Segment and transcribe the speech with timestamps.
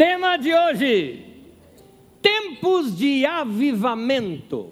[0.00, 1.22] Tema de hoje:
[2.22, 4.70] tempos de avivamento.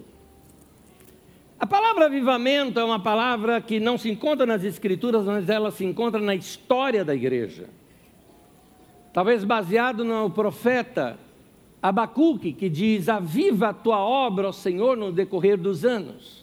[1.61, 5.85] A palavra avivamento é uma palavra que não se encontra nas Escrituras, mas ela se
[5.85, 7.69] encontra na história da igreja.
[9.13, 11.19] Talvez baseado no profeta
[11.83, 16.43] Abacuque, que diz: Aviva a tua obra, ó Senhor, no decorrer dos anos.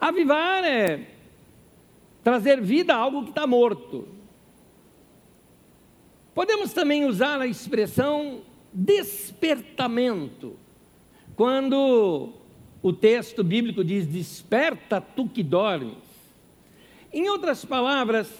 [0.00, 1.08] Avivar é
[2.24, 4.15] trazer vida a algo que está morto.
[6.36, 10.54] Podemos também usar a expressão despertamento,
[11.34, 12.34] quando
[12.82, 15.96] o texto bíblico diz: Desperta tu que dormes.
[17.10, 18.30] Em outras palavras,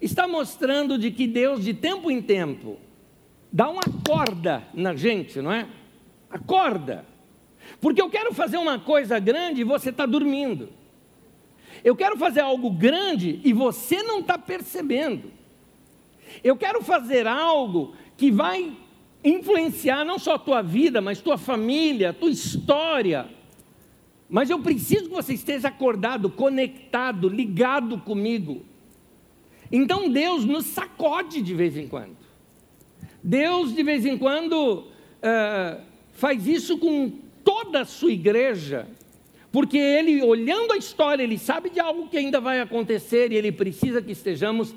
[0.00, 2.76] está mostrando de que Deus, de tempo em tempo,
[3.52, 5.68] dá uma corda na gente, não é?
[6.28, 7.04] Acorda.
[7.80, 10.70] Porque eu quero fazer uma coisa grande e você está dormindo.
[11.84, 15.43] Eu quero fazer algo grande e você não está percebendo.
[16.42, 18.76] Eu quero fazer algo que vai
[19.22, 23.26] influenciar não só a tua vida, mas tua família, tua história.
[24.28, 28.62] Mas eu preciso que você esteja acordado, conectado, ligado comigo.
[29.70, 32.16] Então Deus nos sacode de vez em quando.
[33.22, 35.80] Deus de vez em quando uh,
[36.12, 38.86] faz isso com toda a sua igreja
[39.54, 43.52] porque ele, olhando a história, ele sabe de algo que ainda vai acontecer e ele
[43.52, 44.74] precisa que estejamos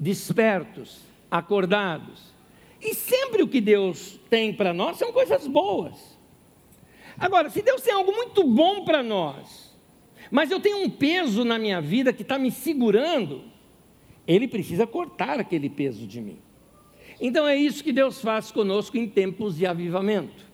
[0.00, 2.32] despertos, acordados.
[2.80, 6.18] E sempre o que Deus tem para nós são coisas boas.
[7.18, 9.76] Agora, se Deus tem algo muito bom para nós,
[10.30, 13.42] mas eu tenho um peso na minha vida que está me segurando,
[14.26, 16.38] Ele precisa cortar aquele peso de mim.
[17.20, 20.48] Então é isso que Deus faz conosco em tempos de avivamento.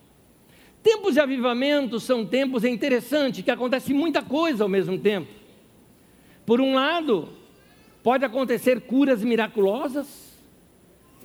[0.83, 5.31] Tempos de avivamento são tempos é interessante que acontece muita coisa ao mesmo tempo.
[6.45, 7.29] Por um lado,
[8.07, 10.07] pode acontecer curas miraculosas,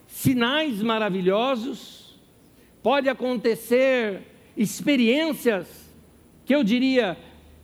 [0.08, 2.20] sinais maravilhosos,
[2.82, 4.24] pode acontecer
[4.58, 5.94] experiências
[6.44, 7.16] que eu diria,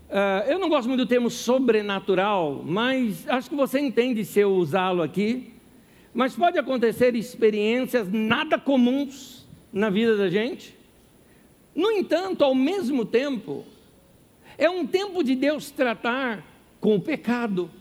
[0.08, 4.52] uh, eu não gosto muito do termo sobrenatural, mas acho que você entende se eu
[4.53, 5.52] usá-lo aqui.
[6.13, 10.78] Mas pode acontecer experiências nada comuns na vida da gente.
[11.74, 13.66] No entanto, ao mesmo tempo,
[14.59, 16.46] é um tempo de Deus tratar
[16.80, 17.72] com o pecado,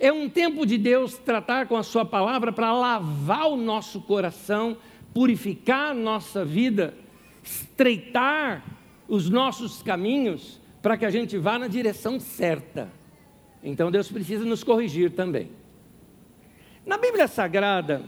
[0.00, 4.78] é um tempo de Deus tratar com a Sua palavra para lavar o nosso coração,
[5.12, 6.94] purificar a nossa vida,
[7.42, 8.64] estreitar
[9.06, 12.90] os nossos caminhos para que a gente vá na direção certa.
[13.62, 15.50] Então Deus precisa nos corrigir também.
[16.86, 18.02] Na Bíblia Sagrada,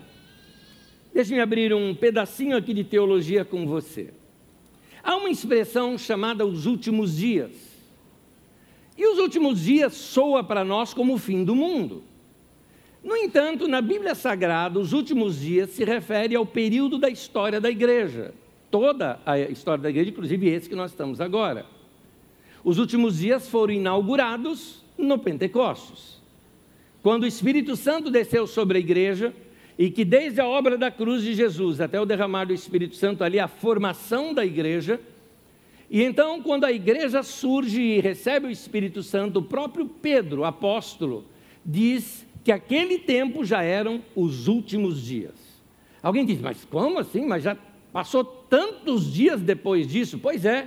[1.12, 4.14] deixe-me abrir um pedacinho aqui de teologia com você.
[5.04, 7.71] Há uma expressão chamada os últimos dias.
[8.96, 12.02] E os últimos dias soa para nós como o fim do mundo.
[13.02, 17.70] No entanto, na Bíblia Sagrada, os últimos dias se refere ao período da história da
[17.70, 18.32] igreja.
[18.70, 21.66] Toda a história da igreja, inclusive esse que nós estamos agora.
[22.62, 26.20] Os últimos dias foram inaugurados no Pentecostes.
[27.02, 29.34] Quando o Espírito Santo desceu sobre a igreja,
[29.76, 33.24] e que desde a obra da cruz de Jesus até o derramar do Espírito Santo,
[33.24, 35.00] ali a formação da igreja,
[35.92, 41.26] e então, quando a igreja surge e recebe o Espírito Santo, o próprio Pedro, apóstolo,
[41.62, 45.34] diz que aquele tempo já eram os últimos dias.
[46.02, 47.26] Alguém diz, mas como assim?
[47.26, 47.58] Mas já
[47.92, 50.18] passou tantos dias depois disso?
[50.18, 50.66] Pois é,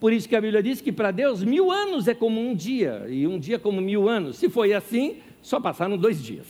[0.00, 3.06] por isso que a Bíblia diz que para Deus mil anos é como um dia,
[3.08, 4.38] e um dia como mil anos.
[4.38, 6.48] Se foi assim, só passaram dois dias.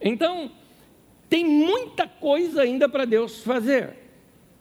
[0.00, 0.48] Então,
[1.28, 4.01] tem muita coisa ainda para Deus fazer.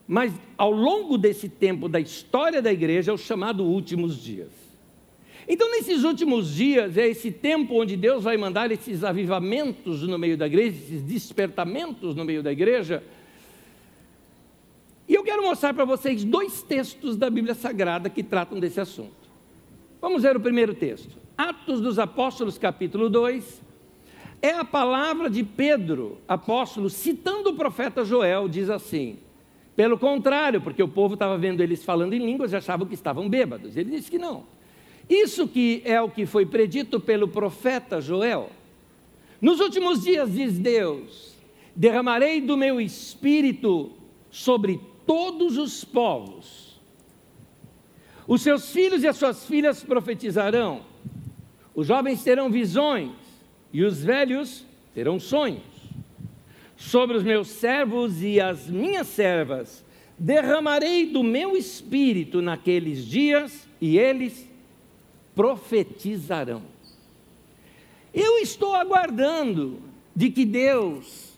[0.08, 4.50] Mas ao longo desse tempo da história da igreja é o chamado últimos dias.
[5.48, 10.38] Então, nesses últimos dias, é esse tempo onde Deus vai mandar esses avivamentos no meio
[10.38, 13.04] da igreja, esses despertamentos no meio da igreja.
[15.08, 19.12] E eu quero mostrar para vocês dois textos da Bíblia Sagrada que tratam desse assunto.
[20.00, 21.18] Vamos ver o primeiro texto.
[21.38, 23.62] Atos dos Apóstolos, capítulo 2,
[24.42, 29.18] é a palavra de Pedro, apóstolo, citando o profeta Joel, diz assim:
[29.76, 33.30] pelo contrário, porque o povo estava vendo eles falando em línguas e achavam que estavam
[33.30, 33.78] bêbados.
[33.78, 34.44] Ele disse que não.
[35.10, 38.50] Isso que é o que foi predito pelo profeta Joel.
[39.42, 41.36] Nos últimos dias, diz Deus,
[41.76, 43.92] derramarei do meu espírito
[44.30, 46.80] sobre todos os povos.
[48.28, 50.82] Os seus filhos e as suas filhas profetizarão,
[51.74, 53.12] os jovens terão visões,
[53.74, 55.71] e os velhos terão sonhos.
[56.82, 59.86] Sobre os meus servos e as minhas servas
[60.18, 64.50] derramarei do meu espírito naqueles dias e eles
[65.36, 66.64] profetizarão.
[68.12, 69.80] Eu estou aguardando
[70.16, 71.38] de que Deus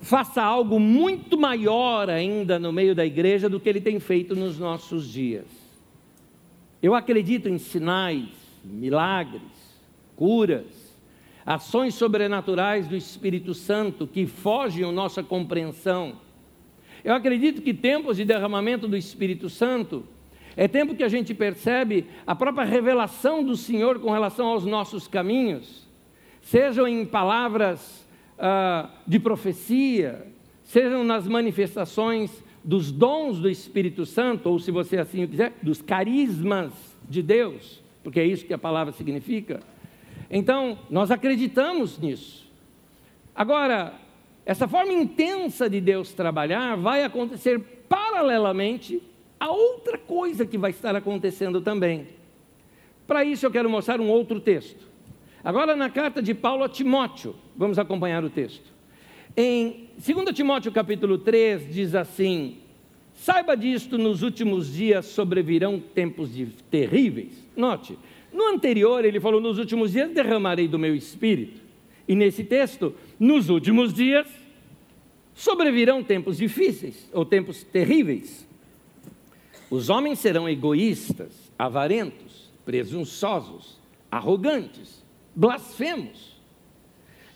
[0.00, 4.60] faça algo muito maior ainda no meio da igreja do que ele tem feito nos
[4.60, 5.46] nossos dias.
[6.80, 8.28] Eu acredito em sinais,
[8.62, 9.42] milagres,
[10.14, 10.83] curas,
[11.44, 16.14] ações sobrenaturais do Espírito Santo que fogem à nossa compreensão.
[17.04, 20.04] Eu acredito que tempos de derramamento do Espírito Santo
[20.56, 25.06] é tempo que a gente percebe a própria revelação do Senhor com relação aos nossos
[25.06, 25.86] caminhos,
[26.40, 28.08] sejam em palavras
[28.38, 30.26] ah, de profecia,
[30.62, 36.72] sejam nas manifestações dos dons do Espírito Santo, ou se você assim quiser, dos carismas
[37.06, 39.60] de Deus, porque é isso que a palavra significa.
[40.30, 42.50] Então, nós acreditamos nisso.
[43.34, 43.94] Agora,
[44.46, 49.02] essa forma intensa de Deus trabalhar vai acontecer paralelamente
[49.40, 52.08] a outra coisa que vai estar acontecendo também.
[53.06, 54.86] Para isso eu quero mostrar um outro texto.
[55.42, 58.72] Agora na carta de Paulo a Timóteo, vamos acompanhar o texto.
[59.36, 62.58] Em 2 Timóteo capítulo 3 diz assim:
[63.14, 67.32] Saiba disto, nos últimos dias sobrevirão tempos de terríveis.
[67.56, 67.98] Note,
[68.34, 71.62] no anterior ele falou: Nos últimos dias derramarei do meu espírito.
[72.06, 74.26] E nesse texto, nos últimos dias
[75.34, 78.46] sobrevirão tempos difíceis ou tempos terríveis.
[79.70, 83.78] Os homens serão egoístas, avarentos, presunçosos,
[84.10, 85.02] arrogantes,
[85.34, 86.34] blasfemos,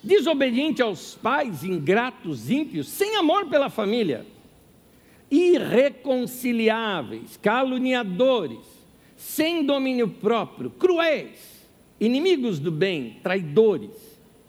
[0.03, 4.25] desobedientes aos pais, ingratos, ímpios, sem amor pela família,
[5.31, 8.78] irreconciliáveis, caluniadores,
[9.19, 11.67] sem domínio próprio, cruéis,
[11.99, 13.91] inimigos do bem, traidores,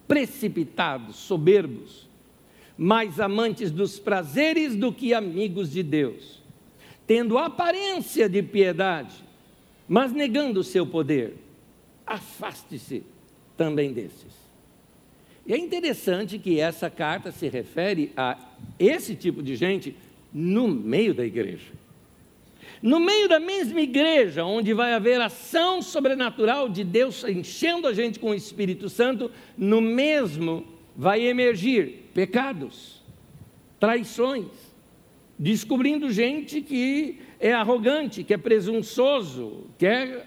[0.09, 2.09] precipitados, soberbos,
[2.79, 6.41] mais amantes dos prazeres do que amigos de Deus
[7.11, 9.17] tendo aparência de piedade,
[9.89, 11.35] mas negando o seu poder.
[12.07, 13.03] Afaste-se
[13.57, 14.33] também desses.
[15.45, 18.39] E é interessante que essa carta se refere a
[18.79, 19.97] esse tipo de gente
[20.33, 21.73] no meio da igreja.
[22.83, 28.19] No meio da mesma igreja, onde vai haver ação sobrenatural de Deus enchendo a gente
[28.19, 30.65] com o Espírito Santo, no mesmo
[30.97, 33.03] vai emergir pecados,
[33.79, 34.47] traições,
[35.39, 40.27] descobrindo gente que é arrogante, que é presunçoso, que é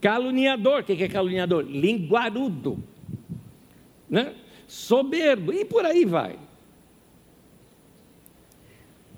[0.00, 0.80] caluniador.
[0.80, 1.64] O que é caluniador?
[1.64, 2.82] Linguarudo,
[4.10, 4.34] né?
[4.66, 6.38] soberbo, e por aí vai.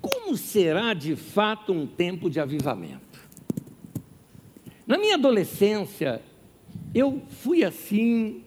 [0.09, 3.21] Como será de fato um tempo de avivamento?
[4.87, 6.23] Na minha adolescência,
[6.95, 8.43] eu fui assim,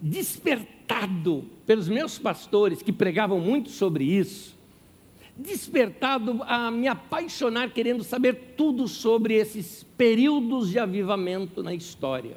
[0.00, 4.54] despertado pelos meus pastores que pregavam muito sobre isso
[5.36, 12.36] despertado a me apaixonar, querendo saber tudo sobre esses períodos de avivamento na história.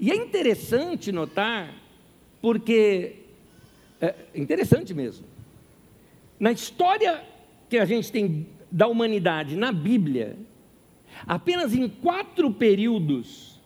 [0.00, 1.74] E é interessante notar,
[2.40, 3.16] porque
[4.00, 5.26] é interessante mesmo.
[6.38, 7.22] Na história
[7.68, 10.36] que a gente tem da humanidade na Bíblia,
[11.26, 13.58] apenas em quatro períodos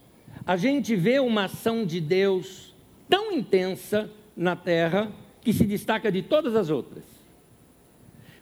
[0.46, 2.74] a gente vê uma ação de Deus
[3.08, 7.04] tão intensa na terra que se destaca de todas as outras.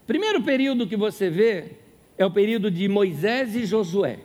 [0.06, 1.77] Primeiro período que você vê
[2.17, 4.21] é o período de Moisés e Josué.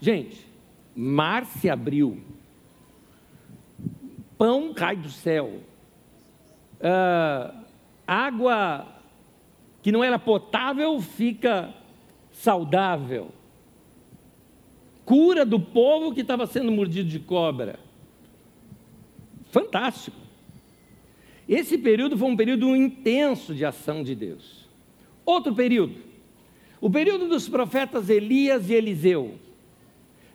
[0.00, 0.46] Gente,
[0.94, 2.20] mar se abriu,
[4.38, 5.60] pão cai do céu,
[6.80, 7.59] uh,
[8.10, 8.88] água
[9.82, 11.72] que não era potável fica
[12.32, 13.28] saudável,
[15.04, 17.78] cura do povo que estava sendo mordido de cobra.
[19.52, 20.16] Fantástico.
[21.48, 24.68] Esse período foi um período intenso de ação de Deus.
[25.24, 25.94] Outro período,
[26.80, 29.36] o período dos profetas Elias e Eliseu.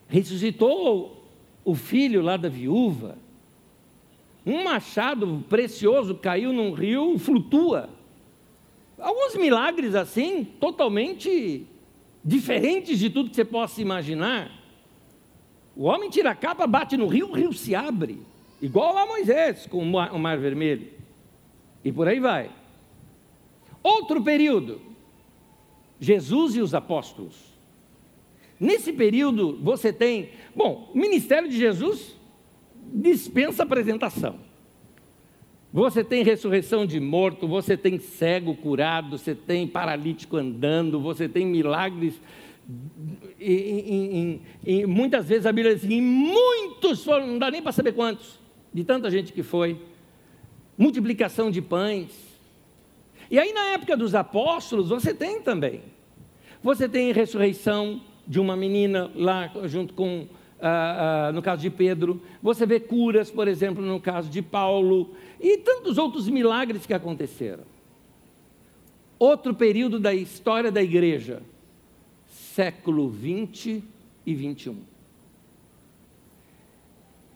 [0.08, 1.30] Ressuscitou
[1.66, 3.18] o filho lá da viúva.
[4.46, 7.90] Um machado precioso caiu num rio, flutua.
[9.00, 11.66] Alguns milagres assim, totalmente
[12.24, 14.52] diferentes de tudo que você possa imaginar.
[15.76, 18.22] O homem tira a capa, bate no rio, o rio se abre.
[18.62, 20.88] Igual lá Moisés com o mar vermelho.
[21.84, 22.50] E por aí vai.
[23.84, 24.82] Outro período,
[26.00, 27.36] Jesus e os apóstolos.
[28.60, 32.15] Nesse período você tem, bom, o ministério de Jesus
[32.94, 34.36] dispensa apresentação.
[35.74, 41.46] Você tem ressurreição de morto, você tem cego curado, você tem paralítico andando, você tem
[41.46, 42.14] milagres.
[43.38, 44.40] E,
[44.88, 48.40] muitas vezes a Bíblia diz assim, muitos foram, não dá nem para saber quantos,
[48.74, 49.78] de tanta gente que foi
[50.78, 52.26] multiplicação de pães.
[53.30, 55.82] E aí, na época dos apóstolos, você tem também.
[56.64, 60.28] Você tem ressurreição de uma menina lá junto com
[60.68, 65.14] ah, ah, no caso de Pedro, você vê curas, por exemplo, no caso de Paulo,
[65.40, 67.64] e tantos outros milagres que aconteceram.
[69.20, 71.44] Outro período da história da igreja,
[72.28, 73.84] século 20
[74.26, 74.76] e 21.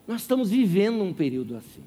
[0.08, 1.84] Nós estamos vivendo um período assim.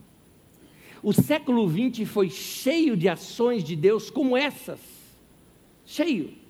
[1.02, 4.78] O século 20 foi cheio de ações de Deus como essas.
[5.84, 6.41] Cheio.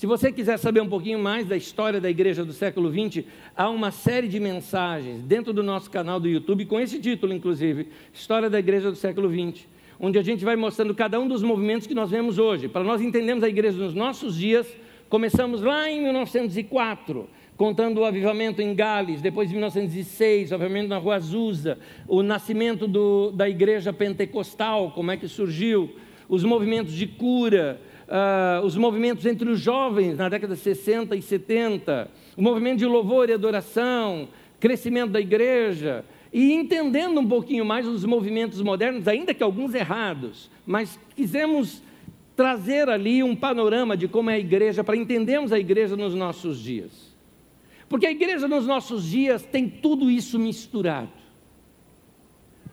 [0.00, 3.22] Se você quiser saber um pouquinho mais da história da igreja do século XX,
[3.54, 7.88] há uma série de mensagens dentro do nosso canal do YouTube, com esse título, inclusive,
[8.10, 9.66] História da Igreja do século XX,
[10.00, 12.66] onde a gente vai mostrando cada um dos movimentos que nós vemos hoje.
[12.66, 14.66] Para nós entendermos a igreja nos nossos dias,
[15.10, 20.96] começamos lá em 1904, contando o avivamento em Gales, depois em 1906, o avivamento na
[20.96, 21.78] Rua Azusa,
[22.08, 25.94] o nascimento do, da igreja pentecostal, como é que surgiu,
[26.26, 27.78] os movimentos de cura,
[28.10, 32.86] uh, os movimentos entre os jovens na década de 60 e 70, o movimento de
[32.86, 39.32] louvor e adoração, crescimento da igreja, e entendendo um pouquinho mais os movimentos modernos, ainda
[39.32, 41.82] que alguns errados, mas quisemos
[42.36, 46.58] trazer ali um panorama de como é a igreja, para entendermos a igreja nos nossos
[46.58, 47.14] dias.
[47.88, 51.10] Porque a igreja nos nossos dias tem tudo isso misturado.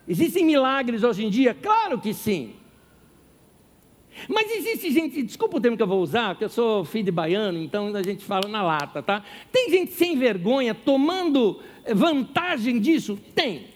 [0.08, 1.54] Existem milagres hoje em dia?
[1.54, 2.54] Claro que sim.
[4.28, 7.12] Mas existe gente, desculpa o termo que eu vou usar, porque eu sou filho de
[7.12, 9.24] baiano, então a gente fala na lata, tá?
[9.52, 11.60] Tem gente sem vergonha tomando
[11.94, 13.20] vantagem disso?
[13.36, 13.68] Tem,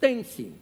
[0.00, 0.54] tem sim.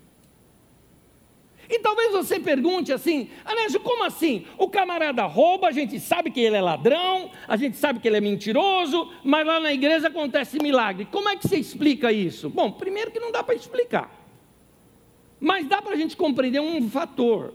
[1.71, 4.45] E talvez você pergunte assim, Anésio, como assim?
[4.59, 8.17] O camarada rouba, a gente sabe que ele é ladrão, a gente sabe que ele
[8.17, 11.07] é mentiroso, mas lá na igreja acontece milagre.
[11.13, 12.51] Como é que você explica isso?
[12.51, 14.11] Bom, primeiro que não dá para explicar.
[15.39, 17.55] Mas dá para a gente compreender um fator.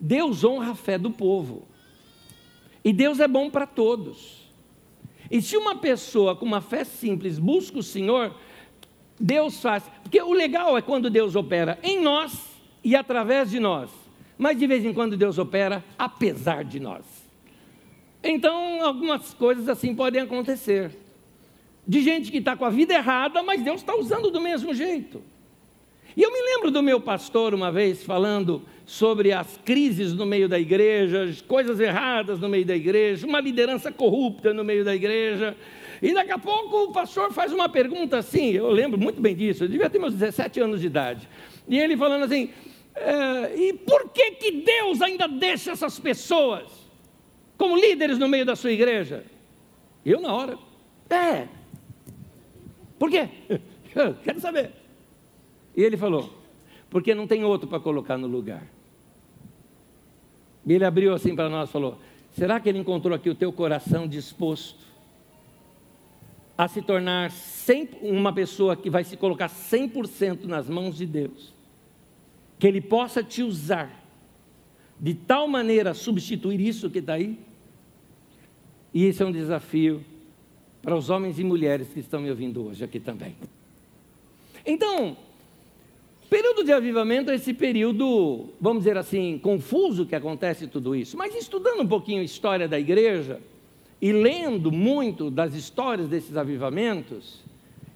[0.00, 1.66] Deus honra a fé do povo.
[2.84, 4.46] E Deus é bom para todos.
[5.30, 8.34] E se uma pessoa com uma fé simples busca o Senhor,
[9.18, 9.82] Deus faz.
[10.02, 12.38] Porque o legal é quando Deus opera em nós
[12.84, 13.90] e através de nós.
[14.38, 17.04] Mas de vez em quando Deus opera apesar de nós.
[18.22, 20.96] Então, algumas coisas assim podem acontecer.
[21.86, 25.22] De gente que está com a vida errada, mas Deus está usando do mesmo jeito.
[26.16, 30.48] E eu me lembro do meu pastor uma vez falando sobre as crises no meio
[30.48, 35.56] da igreja, coisas erradas no meio da igreja, uma liderança corrupta no meio da igreja.
[36.00, 39.64] E daqui a pouco o pastor faz uma pergunta assim, eu lembro muito bem disso,
[39.64, 41.28] eu devia ter meus 17 anos de idade.
[41.68, 42.50] E ele falando assim:
[42.94, 46.64] é, e por que, que Deus ainda deixa essas pessoas
[47.58, 49.24] como líderes no meio da sua igreja?
[50.04, 50.56] Eu na hora,
[51.10, 51.48] é.
[52.98, 53.28] Por quê?
[54.22, 54.70] Quero saber.
[55.76, 56.32] E ele falou:
[56.88, 58.75] porque não tem outro para colocar no lugar.
[60.66, 61.98] E ele abriu assim para nós e falou:
[62.32, 64.84] será que ele encontrou aqui o teu coração disposto
[66.58, 71.54] a se tornar 100, uma pessoa que vai se colocar 100% nas mãos de Deus?
[72.58, 74.04] Que ele possa te usar
[74.98, 77.38] de tal maneira substituir isso que está aí?
[78.92, 80.02] E esse é um desafio
[80.82, 83.36] para os homens e mulheres que estão me ouvindo hoje aqui também.
[84.64, 85.16] Então,
[86.28, 91.16] Período de avivamento é esse período, vamos dizer assim, confuso que acontece tudo isso.
[91.16, 93.40] Mas estudando um pouquinho a história da igreja
[94.00, 97.42] e lendo muito das histórias desses avivamentos,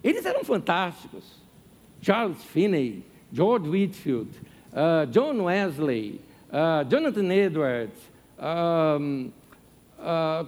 [0.02, 1.24] eles eram fantásticos.
[2.00, 4.30] Charles Finney, George Whitfield,
[4.72, 8.10] uh, John Wesley, uh, Jonathan Edwards.
[8.38, 9.30] Uh,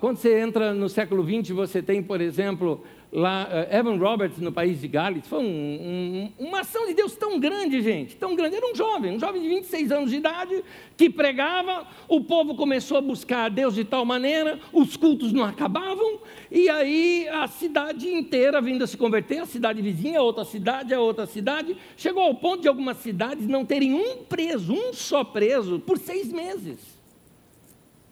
[0.00, 2.82] quando você entra no século XX, você tem, por exemplo,
[3.12, 7.14] lá, uh, Evan Roberts, no país de Gales, foi um, um, uma ação de Deus
[7.14, 8.56] tão grande, gente, tão grande.
[8.56, 10.64] Era um jovem, um jovem de 26 anos de idade,
[10.96, 15.44] que pregava, o povo começou a buscar a Deus de tal maneira, os cultos não
[15.44, 20.44] acabavam, e aí a cidade inteira vindo a se converter, a cidade vizinha, a outra
[20.44, 24.94] cidade, a outra cidade, chegou ao ponto de algumas cidades não terem um preso, um
[24.94, 26.91] só preso, por seis meses.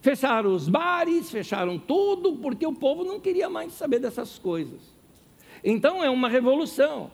[0.01, 4.81] Fecharam os bares, fecharam tudo, porque o povo não queria mais saber dessas coisas.
[5.63, 7.11] Então é uma revolução.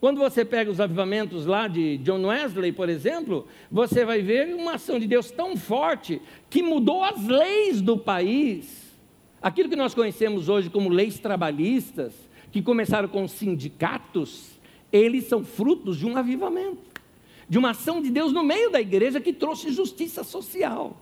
[0.00, 4.74] Quando você pega os avivamentos lá de John Wesley, por exemplo, você vai ver uma
[4.74, 8.98] ação de Deus tão forte que mudou as leis do país.
[9.40, 12.12] Aquilo que nós conhecemos hoje como leis trabalhistas,
[12.50, 14.58] que começaram com sindicatos,
[14.90, 17.00] eles são frutos de um avivamento,
[17.48, 20.96] de uma ação de Deus no meio da igreja que trouxe justiça social.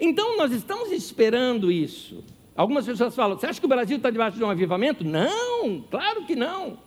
[0.00, 2.24] Então nós estamos esperando isso.
[2.56, 5.04] Algumas pessoas falam: você acha que o Brasil está debaixo de um avivamento?
[5.04, 6.78] Não, claro que não.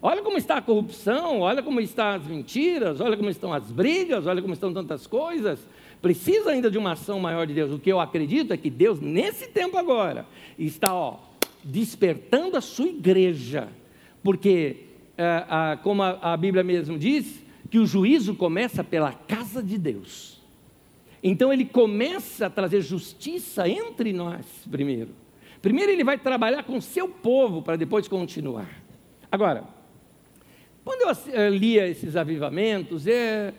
[0.00, 4.26] Olha como está a corrupção, olha como estão as mentiras, olha como estão as brigas,
[4.26, 5.58] olha como estão tantas coisas.
[6.00, 7.72] Precisa ainda de uma ação maior de Deus.
[7.72, 10.24] O que eu acredito é que Deus, nesse tempo agora,
[10.56, 11.16] está ó,
[11.64, 13.68] despertando a sua igreja,
[14.22, 14.84] porque,
[15.16, 20.37] é, como a Bíblia mesmo diz, que o juízo começa pela casa de Deus.
[21.22, 25.10] Então ele começa a trazer justiça entre nós primeiro.
[25.60, 28.82] Primeiro ele vai trabalhar com seu povo para depois continuar.
[29.30, 29.64] Agora,
[30.84, 33.52] quando eu eh, lia esses avivamentos, é,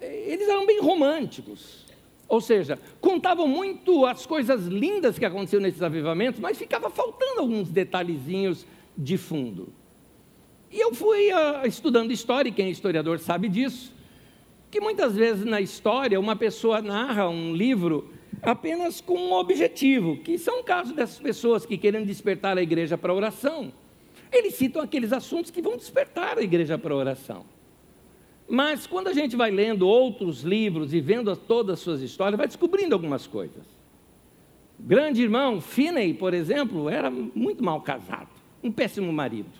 [0.00, 1.84] eles eram bem românticos.
[2.28, 7.68] Ou seja, contavam muito as coisas lindas que aconteciam nesses avivamentos, mas ficava faltando alguns
[7.68, 8.64] detalhezinhos
[8.96, 9.70] de fundo.
[10.70, 13.92] E eu fui uh, estudando história, e quem é historiador sabe disso,
[14.72, 18.10] que muitas vezes na história uma pessoa narra um livro
[18.40, 22.96] apenas com um objetivo, que são o caso dessas pessoas que querem despertar a igreja
[22.96, 23.70] para oração.
[24.32, 27.44] Eles citam aqueles assuntos que vão despertar a igreja para oração.
[28.48, 32.46] Mas quando a gente vai lendo outros livros e vendo todas as suas histórias, vai
[32.46, 33.62] descobrindo algumas coisas.
[34.80, 38.30] Grande irmão Finney, por exemplo, era muito mal casado,
[38.64, 39.50] um péssimo marido.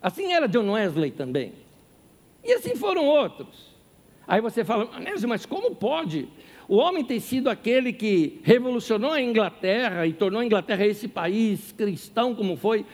[0.00, 1.52] Assim era John Wesley também.
[2.42, 3.69] E assim foram outros.
[4.30, 4.88] Aí você fala,
[5.26, 6.28] mas como pode
[6.68, 11.72] o homem ter sido aquele que revolucionou a Inglaterra e tornou a Inglaterra esse país
[11.72, 12.84] cristão como foi, uh,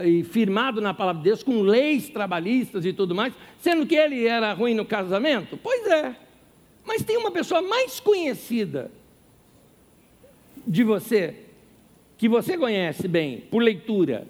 [0.00, 3.94] uh, e firmado na palavra de Deus, com leis trabalhistas e tudo mais, sendo que
[3.94, 5.58] ele era ruim no casamento?
[5.62, 6.16] Pois é.
[6.82, 8.90] Mas tem uma pessoa mais conhecida
[10.66, 11.42] de você,
[12.16, 14.26] que você conhece bem por leitura,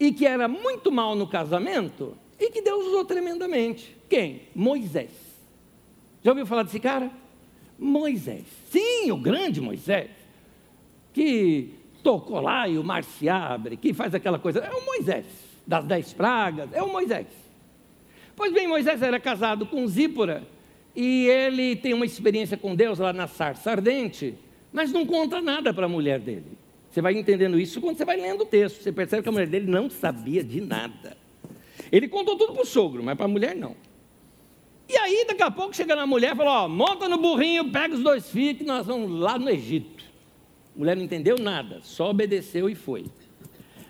[0.00, 3.94] e que era muito mal no casamento, e que Deus usou tremendamente.
[4.14, 4.42] Quem?
[4.54, 5.10] Moisés.
[6.22, 7.10] Já ouviu falar desse cara?
[7.76, 8.44] Moisés.
[8.70, 10.08] Sim, o grande Moisés.
[11.12, 14.60] Que tocou lá e o mar se abre, que faz aquela coisa.
[14.60, 15.26] É o Moisés,
[15.66, 17.26] das dez pragas, é o Moisés.
[18.36, 20.44] Pois bem, Moisés era casado com Zípora
[20.94, 24.36] e ele tem uma experiência com Deus lá na sarça ardente,
[24.72, 26.56] mas não conta nada para a mulher dele.
[26.88, 28.80] Você vai entendendo isso quando você vai lendo o texto.
[28.80, 31.16] Você percebe que a mulher dele não sabia de nada.
[31.90, 33.74] Ele contou tudo para o sogro, mas para a mulher não.
[34.88, 37.94] E aí, daqui a pouco, chega na mulher e fala: Ó, monta no burrinho, pega
[37.94, 40.04] os dois filhos que nós vamos lá no Egito.
[40.74, 43.06] A mulher não entendeu nada, só obedeceu e foi.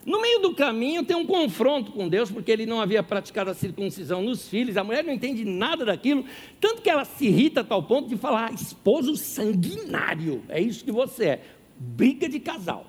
[0.04, 3.54] No meio do caminho tem um confronto com Deus, porque ele não havia praticado a
[3.54, 6.26] circuncisão nos filhos, a mulher não entende nada daquilo,
[6.60, 10.92] tanto que ela se irrita a tal ponto de falar: esposo sanguinário, é isso que
[10.92, 11.44] você é.
[11.76, 12.86] Briga de casal.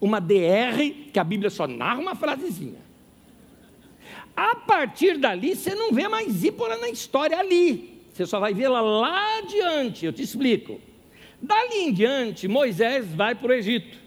[0.00, 2.85] Uma DR, que a Bíblia só narra uma frasezinha.
[4.36, 8.02] A partir dali, você não vê mais Zípora na história ali.
[8.12, 10.78] Você só vai vê-la lá adiante, eu te explico.
[11.40, 13.98] Dali em diante, Moisés vai para o Egito.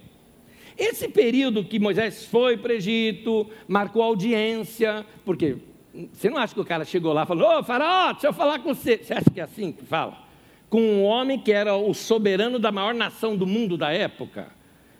[0.78, 5.58] Esse período que Moisés foi para o Egito, marcou audiência, porque
[6.13, 8.60] você não acha que o cara chegou lá e falou: Ô faraó, deixa eu falar
[8.60, 8.98] com você.
[8.98, 10.18] Você acha que é assim que fala?
[10.70, 14.48] Com um homem que era o soberano da maior nação do mundo da época.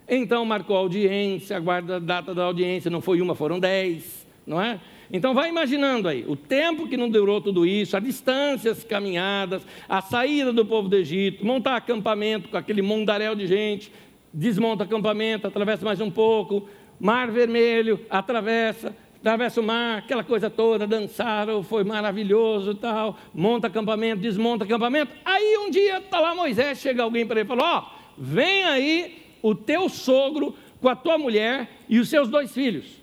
[0.08, 4.80] Então marcou audiência, aguarda a data da audiência, não foi uma, foram dez, não é?
[5.12, 10.02] Então vai imaginando aí, o tempo que não durou tudo isso, as distâncias caminhadas, a
[10.02, 13.92] saída do povo do Egito, montar acampamento com aquele mundaréu de gente,
[14.32, 16.70] desmonta acampamento, atravessa mais um pouco,
[17.00, 24.22] mar vermelho, atravessa, atravessa o mar, aquela coisa toda, dançaram, foi maravilhoso tal, monta acampamento,
[24.22, 25.12] desmonta acampamento.
[25.26, 28.64] Aí um dia está lá Moisés, chega alguém para ele e fala: Ó, oh, vem
[28.64, 32.99] aí o teu sogro com a tua mulher e os seus dois filhos.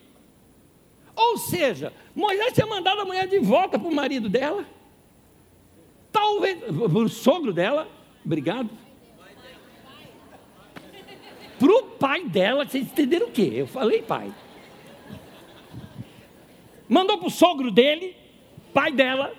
[1.17, 4.67] Ou seja, Moisés tinha mandado a mulher de volta para o marido dela,
[6.13, 7.89] talvez, para o sogro dela,
[8.25, 8.69] obrigado.
[11.59, 13.51] Para o pai dela, vocês entenderam o quê?
[13.55, 14.31] Eu falei pai.
[16.87, 18.15] Mandou para o sogro dele,
[18.75, 19.35] pai dela,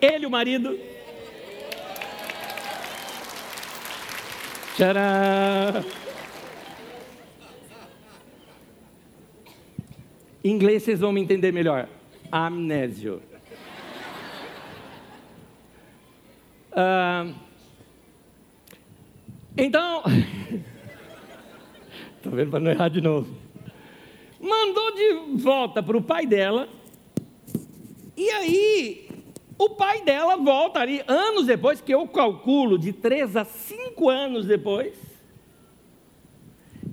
[0.00, 0.78] ele, o marido.
[4.76, 5.97] Tcharam!
[10.42, 11.88] Em inglês vocês vão me entender melhor.
[12.30, 13.22] Amnésio.
[16.70, 17.34] Uh,
[19.56, 20.02] então,
[22.16, 23.36] estou vendo para não errar de novo.
[24.40, 26.68] Mandou de volta para o pai dela,
[28.16, 29.08] e aí
[29.58, 34.46] o pai dela volta ali anos depois, que eu calculo de três a cinco anos
[34.46, 35.07] depois,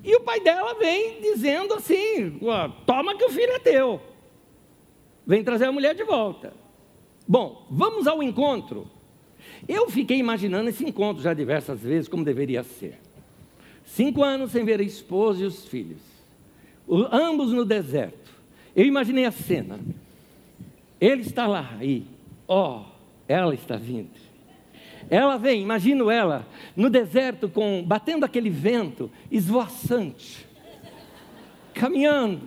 [0.04, 2.40] e o pai dela vem dizendo assim:
[2.86, 4.02] toma que o filho é teu.
[5.26, 6.54] Vem trazer a mulher de volta.
[7.28, 8.88] Bom, vamos ao encontro.
[9.68, 13.00] Eu fiquei imaginando esse encontro já diversas vezes, como deveria ser.
[13.84, 16.02] Cinco anos sem ver a esposa e os filhos,
[17.12, 18.32] ambos no deserto.
[18.76, 19.80] Eu imaginei a cena.
[21.00, 22.06] Ele está lá e,
[22.48, 22.86] ó, oh,
[23.28, 24.25] ela está vindo.
[25.10, 30.46] Ela vem, imagino ela, no deserto, com batendo aquele vento esvoaçante.
[31.74, 32.42] caminhando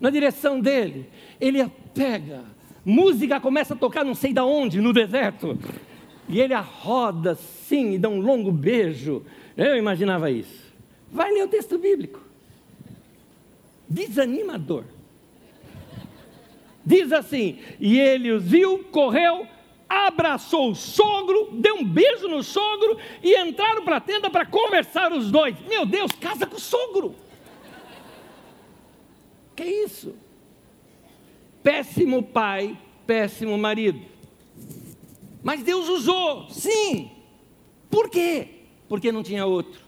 [0.00, 1.08] na direção dele.
[1.40, 2.44] Ele a pega,
[2.84, 5.58] música começa a tocar não sei da onde, no deserto.
[6.28, 9.24] E ele a roda assim e dá um longo beijo.
[9.56, 10.66] Eu imaginava isso.
[11.10, 12.20] Vai ler o texto bíblico.
[13.88, 14.84] Desanimador.
[16.84, 19.46] Diz assim: E ele os viu, correu,
[19.88, 25.12] abraçou o sogro, deu um beijo no sogro e entraram para a tenda para conversar
[25.12, 25.58] os dois.
[25.68, 27.14] Meu Deus, casa com o sogro.
[29.54, 30.14] Que isso?
[31.62, 34.00] Péssimo pai, péssimo marido.
[35.42, 37.10] Mas Deus usou, sim.
[37.88, 38.48] Por quê?
[38.88, 39.85] Porque não tinha outro.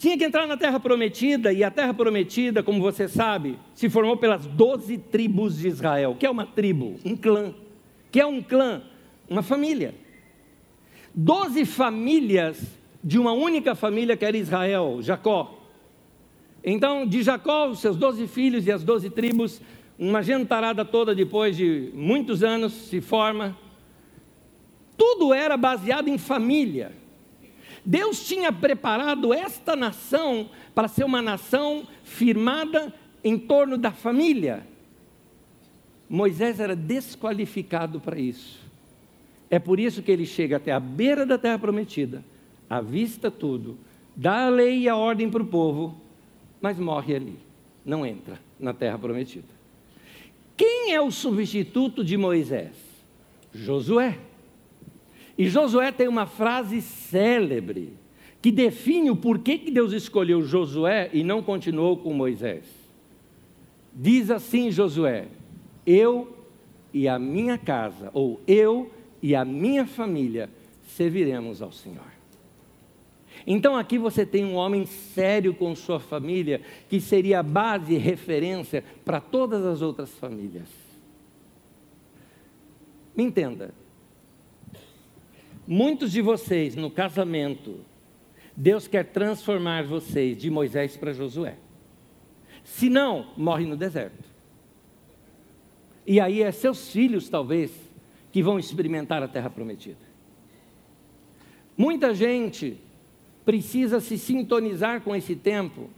[0.00, 4.16] Tinha que entrar na terra prometida, e a terra prometida, como você sabe, se formou
[4.16, 6.16] pelas doze tribos de Israel.
[6.18, 6.98] que é uma tribo?
[7.04, 7.54] Um clã.
[8.10, 8.80] que é um clã?
[9.28, 9.94] Uma família.
[11.14, 12.62] Doze famílias
[13.04, 15.68] de uma única família que era Israel, Jacó.
[16.64, 19.60] Então, de Jacó, os seus doze filhos e as doze tribos,
[19.98, 23.54] uma gentarada toda depois de muitos anos se forma.
[24.96, 26.99] Tudo era baseado em família.
[27.84, 32.92] Deus tinha preparado esta nação para ser uma nação firmada
[33.24, 34.66] em torno da família.
[36.08, 38.60] Moisés era desqualificado para isso.
[39.48, 42.24] É por isso que ele chega até a beira da terra prometida,
[42.68, 43.78] avista tudo,
[44.14, 46.00] dá a lei e a ordem para o povo,
[46.60, 47.38] mas morre ali,
[47.84, 49.48] não entra na terra prometida.
[50.56, 52.76] Quem é o substituto de Moisés?
[53.52, 54.18] Josué.
[55.40, 57.94] E Josué tem uma frase célebre
[58.42, 62.66] que define o porquê que Deus escolheu Josué e não continuou com Moisés.
[63.90, 65.28] Diz assim Josué:
[65.86, 66.36] Eu
[66.92, 68.90] e a minha casa, ou eu
[69.22, 70.50] e a minha família
[70.86, 72.12] serviremos ao Senhor.
[73.46, 78.84] Então aqui você tem um homem sério com sua família, que seria base e referência
[79.06, 80.68] para todas as outras famílias.
[83.16, 83.72] Me entenda,
[85.72, 87.78] Muitos de vocês no casamento,
[88.56, 91.54] Deus quer transformar vocês de Moisés para Josué.
[92.64, 94.28] Se não, morre no deserto.
[96.04, 97.70] E aí é seus filhos, talvez,
[98.32, 100.00] que vão experimentar a terra prometida.
[101.78, 102.76] Muita gente
[103.44, 105.88] precisa se sintonizar com esse tempo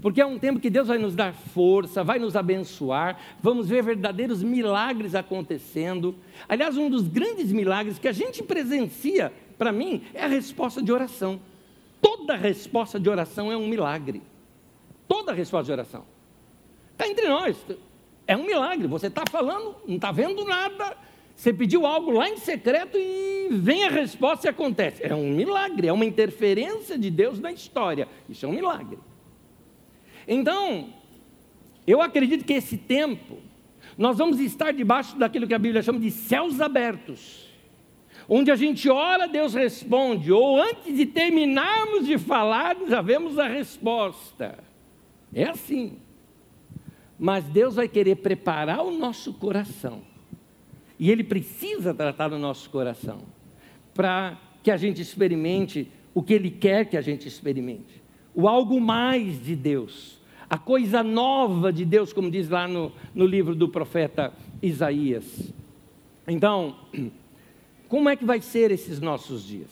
[0.00, 3.82] porque é um tempo que Deus vai nos dar força, vai nos abençoar, vamos ver
[3.82, 6.14] verdadeiros milagres acontecendo.
[6.48, 10.90] Aliás, um dos grandes milagres que a gente presencia, para mim, é a resposta de
[10.90, 11.40] oração.
[12.00, 14.22] Toda resposta de oração é um milagre.
[15.06, 16.04] Toda resposta de oração.
[16.92, 17.56] Está entre nós.
[18.26, 18.86] É um milagre.
[18.86, 20.96] Você está falando, não está vendo nada.
[21.34, 25.04] Você pediu algo lá em secreto e vem a resposta e acontece.
[25.04, 28.08] É um milagre, é uma interferência de Deus na história.
[28.28, 28.98] Isso é um milagre.
[30.26, 30.92] Então,
[31.86, 33.38] eu acredito que esse tempo,
[33.98, 37.50] nós vamos estar debaixo daquilo que a Bíblia chama de céus abertos,
[38.28, 43.48] onde a gente ora, Deus responde, ou antes de terminarmos de falar, já vemos a
[43.48, 44.58] resposta.
[45.34, 45.98] É assim.
[47.18, 50.02] Mas Deus vai querer preparar o nosso coração,
[50.98, 53.20] e Ele precisa tratar o nosso coração,
[53.92, 58.01] para que a gente experimente o que Ele quer que a gente experimente
[58.34, 60.18] o algo mais de Deus,
[60.48, 65.52] a coisa nova de Deus, como diz lá no, no livro do profeta Isaías.
[66.26, 66.76] Então,
[67.88, 69.70] como é que vai ser esses nossos dias?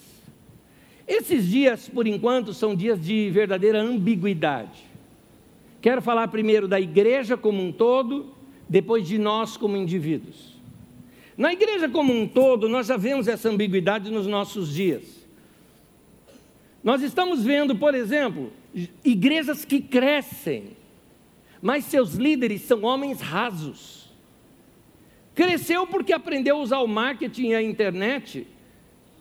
[1.07, 4.83] Esses dias, por enquanto, são dias de verdadeira ambiguidade.
[5.81, 8.33] Quero falar primeiro da igreja como um todo,
[8.69, 10.51] depois de nós como indivíduos.
[11.35, 15.20] Na igreja como um todo, nós já vemos essa ambiguidade nos nossos dias.
[16.83, 18.51] Nós estamos vendo, por exemplo,
[19.03, 20.75] igrejas que crescem,
[21.61, 24.09] mas seus líderes são homens rasos.
[25.35, 28.47] Cresceu porque aprendeu a usar o marketing e a internet.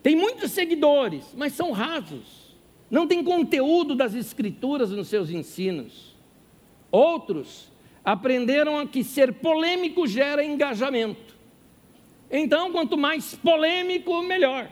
[0.02, 2.56] Tem muitos seguidores, mas são rasos.
[2.90, 6.16] Não tem conteúdo das escrituras nos seus ensinos.
[6.90, 7.70] Outros
[8.04, 11.36] aprenderam a que ser polêmico gera engajamento.
[12.30, 14.70] Então, quanto mais polêmico, melhor.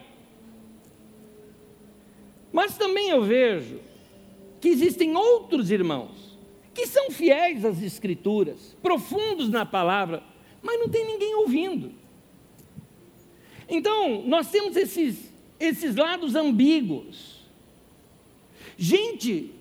[2.58, 3.78] Mas também eu vejo
[4.60, 6.36] que existem outros irmãos
[6.74, 10.24] que são fiéis às Escrituras, profundos na palavra,
[10.60, 11.92] mas não tem ninguém ouvindo.
[13.68, 17.48] Então, nós temos esses, esses lados ambíguos.
[18.76, 19.52] Gente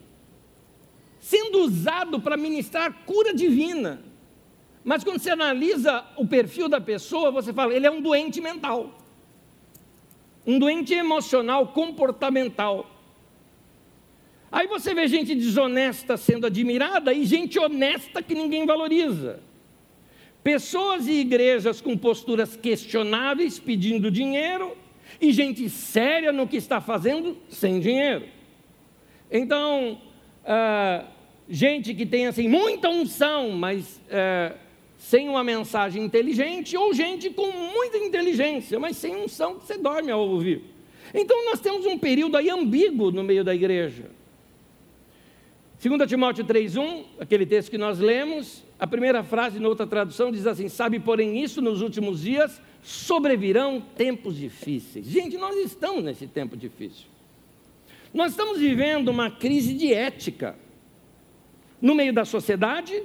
[1.20, 4.02] sendo usado para ministrar cura divina.
[4.84, 8.92] Mas quando você analisa o perfil da pessoa, você fala, ele é um doente mental
[10.48, 12.90] um doente emocional comportamental.
[14.50, 19.42] Aí você vê gente desonesta sendo admirada e gente honesta que ninguém valoriza.
[20.42, 24.78] Pessoas e igrejas com posturas questionáveis pedindo dinheiro
[25.20, 28.26] e gente séria no que está fazendo sem dinheiro.
[29.30, 30.00] Então,
[30.44, 31.06] uh,
[31.50, 34.58] gente que tem assim muita unção, mas uh,
[34.98, 40.12] sem uma mensagem inteligente, ou gente com muita inteligência, mas sem unção que você dorme
[40.12, 40.64] ao ouvir.
[41.14, 44.10] Então nós temos um período aí ambíguo no meio da igreja.
[45.82, 50.48] 2 Timóteo 3,1, aquele texto que nós lemos, a primeira frase, na outra tradução, diz
[50.48, 55.06] assim: Sabe, porém, isso nos últimos dias sobrevirão tempos difíceis.
[55.06, 57.06] Gente, nós estamos nesse tempo difícil.
[58.14, 60.56] Nós estamos vivendo uma crise de ética
[61.80, 63.04] no meio da sociedade,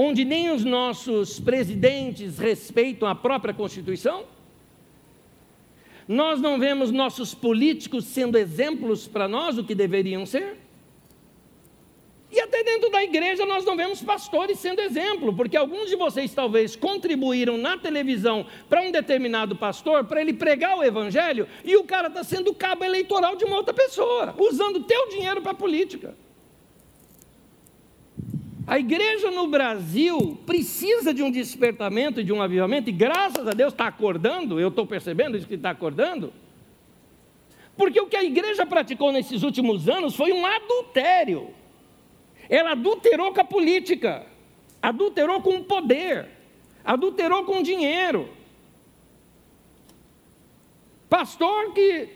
[0.00, 4.26] onde nem os nossos presidentes respeitam a própria Constituição.
[6.06, 10.56] Nós não vemos nossos políticos sendo exemplos para nós o que deveriam ser.
[12.30, 16.32] E até dentro da igreja nós não vemos pastores sendo exemplo, porque alguns de vocês
[16.32, 21.82] talvez contribuíram na televisão para um determinado pastor, para ele pregar o evangelho, e o
[21.82, 26.14] cara está sendo cabo eleitoral de uma outra pessoa, usando teu dinheiro para política.
[28.68, 33.72] A igreja no Brasil precisa de um despertamento, de um avivamento, e graças a Deus
[33.72, 36.34] está acordando, eu estou percebendo isso que está acordando,
[37.78, 41.48] porque o que a igreja praticou nesses últimos anos foi um adultério.
[42.46, 44.26] Ela adulterou com a política,
[44.82, 46.28] adulterou com o poder,
[46.84, 48.28] adulterou com o dinheiro.
[51.08, 52.10] Pastor que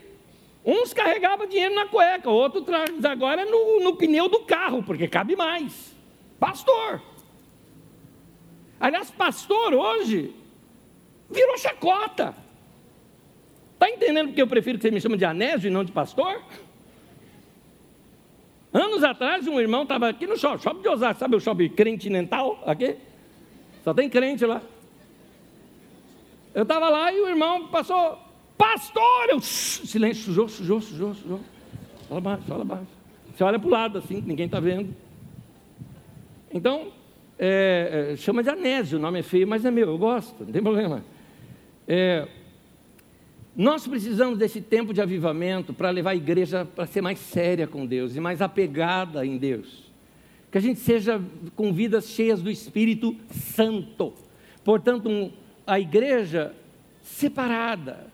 [0.66, 2.62] uns carregavam dinheiro na cueca, outro
[3.08, 5.91] agora no, no pneu do carro, porque cabe mais.
[6.42, 7.00] Pastor.
[8.80, 10.34] Aliás, pastor hoje
[11.30, 12.34] virou chacota.
[13.74, 16.42] Está entendendo porque eu prefiro que você me chame de anésio e não de pastor?
[18.72, 22.60] Anos atrás, um irmão estava aqui no shopping, shopping de Osasco, sabe o shopping continental
[22.66, 22.96] aqui?
[23.84, 24.60] Só tem crente lá.
[26.52, 28.18] Eu estava lá e o irmão passou,
[28.58, 29.28] pastor!
[29.28, 31.40] Eu, silêncio, sujou, sujou, sujou, sujou.
[32.08, 32.90] Fala baixo, fala baixo.
[33.32, 34.92] Você olha para o lado assim, ninguém está vendo.
[36.52, 36.92] Então,
[37.38, 40.52] é, é, chama de anésio, o nome é feio, mas é meu, eu gosto, não
[40.52, 41.04] tem problema.
[41.88, 42.28] É,
[43.56, 47.84] nós precisamos desse tempo de avivamento para levar a igreja para ser mais séria com
[47.84, 49.90] Deus e mais apegada em Deus.
[50.50, 51.20] Que a gente seja
[51.54, 54.12] com vidas cheias do Espírito Santo.
[54.64, 55.30] Portanto, um,
[55.66, 56.54] a igreja
[57.02, 58.06] separada,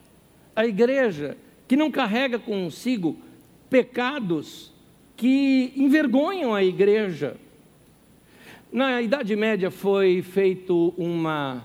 [0.57, 1.37] a igreja
[1.69, 3.17] que não carrega consigo
[3.69, 4.73] pecados
[5.17, 7.37] que envergonham a igreja.
[8.71, 11.65] Na Idade Média foi feito uma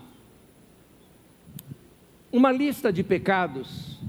[2.32, 4.00] uma lista de pecados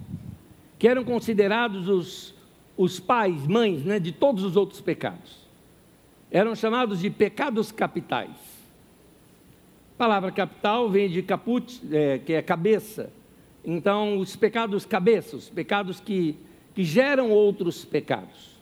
[0.79, 2.35] que eram considerados os,
[2.77, 5.45] os pais, mães né, de todos os outros pecados.
[6.31, 8.31] Eram chamados de pecados capitais.
[9.95, 13.13] A palavra capital vem de caput, é, que é cabeça.
[13.65, 16.37] Então, os pecados cabeças, pecados que,
[16.75, 18.57] que geram outros pecados.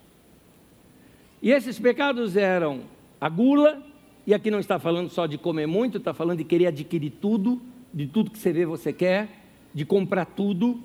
[1.40, 2.80] E esses pecados eram
[3.20, 3.91] a gula,
[4.26, 7.60] e aqui não está falando só de comer muito, está falando de querer adquirir tudo,
[7.92, 9.42] de tudo que você vê você quer
[9.74, 10.80] de comprar tudo,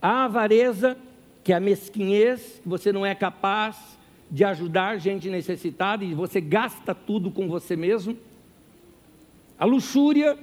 [0.00, 0.96] a avareza,
[1.42, 3.98] que é a mesquinhez, que você não é capaz
[4.30, 8.16] de ajudar gente necessitada e você gasta tudo com você mesmo.
[9.58, 10.36] A luxúria,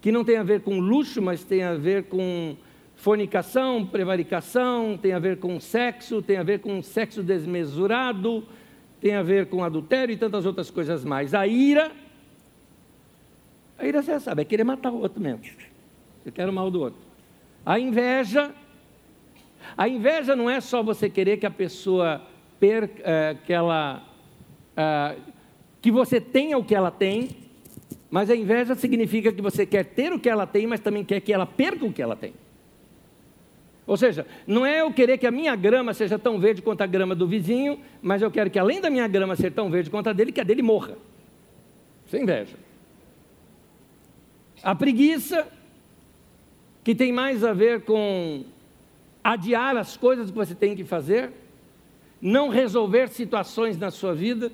[0.00, 2.56] que não tem a ver com luxo, mas tem a ver com
[2.96, 8.44] fornicação, prevaricação, tem a ver com sexo, tem a ver com sexo desmesurado,
[9.02, 11.34] tem a ver com adultério e tantas outras coisas mais.
[11.34, 11.90] A ira,
[13.76, 15.42] a ira você sabe, é querer matar o outro mesmo.
[16.24, 17.00] Eu quero o mal do outro.
[17.66, 18.54] A inveja,
[19.76, 22.22] a inveja não é só você querer que a pessoa
[22.60, 24.04] perca, é, que ela,
[24.76, 25.16] é,
[25.80, 27.30] que você tenha o que ela tem,
[28.08, 31.20] mas a inveja significa que você quer ter o que ela tem, mas também quer
[31.20, 32.34] que ela perca o que ela tem.
[33.92, 36.86] Ou seja, não é eu querer que a minha grama seja tão verde quanto a
[36.86, 40.08] grama do vizinho, mas eu quero que além da minha grama ser tão verde quanto
[40.08, 40.96] a dele, que a dele morra.
[42.10, 42.56] É inveja.
[44.62, 45.46] A preguiça
[46.82, 48.46] que tem mais a ver com
[49.22, 51.30] adiar as coisas que você tem que fazer,
[52.18, 54.50] não resolver situações na sua vida,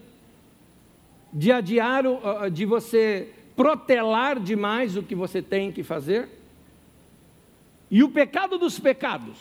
[1.32, 2.02] de adiar,
[2.50, 6.28] de você protelar demais o que você tem que fazer.
[7.90, 9.36] E o pecado dos pecados,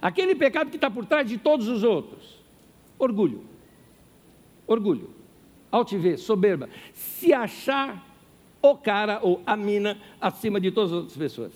[0.00, 2.38] aquele pecado que está por trás de todos os outros,
[2.98, 3.44] orgulho,
[4.66, 5.10] orgulho,
[5.70, 8.06] altivez, soberba, se achar
[8.60, 11.52] o cara ou a mina acima de todas as outras pessoas.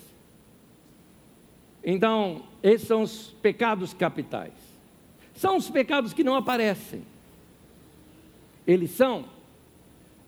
[1.85, 4.53] Então, esses são os pecados capitais.
[5.37, 7.05] são os pecados que não aparecem.
[8.67, 9.27] Eles são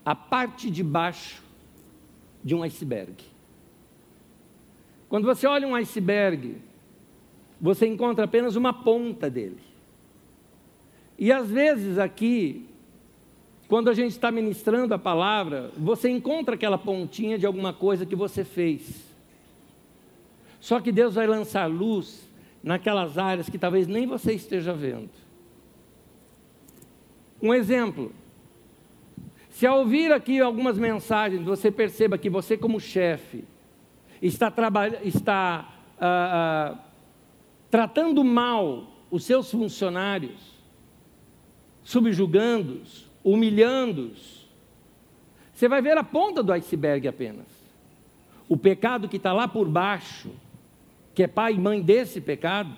[0.05, 1.43] a parte de baixo
[2.45, 3.15] de um iceberg.
[5.09, 6.57] Quando você olha um iceberg,
[7.61, 9.59] você encontra apenas uma ponta dele.
[11.19, 12.67] E às vezes aqui,
[13.67, 18.15] quando a gente está ministrando a palavra, você encontra aquela pontinha de alguma coisa que
[18.15, 19.05] você fez.
[20.61, 22.29] Só que Deus vai lançar luz
[22.63, 25.11] naquelas áreas que talvez nem você esteja vendo.
[27.41, 28.13] Um exemplo.
[29.51, 33.45] Se ao ouvir aqui algumas mensagens, você perceba que você, como chefe,
[34.21, 34.53] está,
[35.03, 35.69] está
[36.01, 36.79] ah, ah,
[37.71, 40.39] tratando mal os seus funcionários,
[41.83, 44.39] subjugando-os, humilhando-os,
[45.59, 47.47] você vai ver a ponta do iceberg apenas.
[48.49, 50.31] O pecado que está lá por baixo,
[51.13, 52.73] que é pai e mãe desse pecado,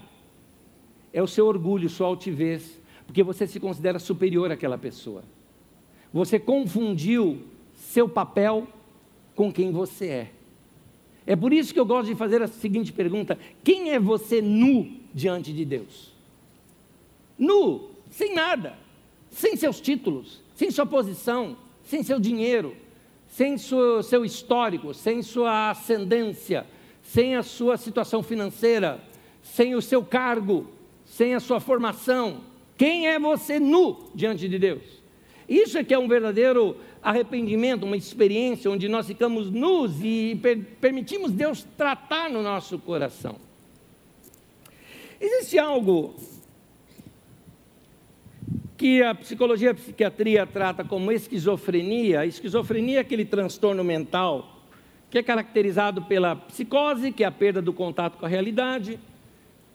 [1.13, 5.23] é o seu orgulho, sua altivez, porque você se considera superior àquela pessoa.
[6.11, 7.43] Você confundiu
[7.75, 8.67] seu papel
[9.35, 10.31] com quem você é.
[11.31, 14.91] É por isso que eu gosto de fazer a seguinte pergunta: quem é você nu
[15.15, 16.13] diante de Deus?
[17.39, 18.77] Nu, sem nada,
[19.31, 22.75] sem seus títulos, sem sua posição, sem seu dinheiro,
[23.29, 26.67] sem seu, seu histórico, sem sua ascendência,
[27.01, 29.01] sem a sua situação financeira,
[29.41, 30.67] sem o seu cargo,
[31.05, 32.41] sem a sua formação.
[32.77, 34.83] Quem é você nu diante de Deus?
[35.49, 40.59] Isso é que é um verdadeiro arrependimento, uma experiência onde nós ficamos nus e per
[40.81, 43.37] permitimos Deus tratar no nosso coração.
[45.21, 46.15] Existe algo
[48.77, 52.21] que a psicologia e a psiquiatria trata como esquizofrenia.
[52.21, 54.57] A esquizofrenia é aquele transtorno mental
[55.11, 58.99] que é caracterizado pela psicose, que é a perda do contato com a realidade,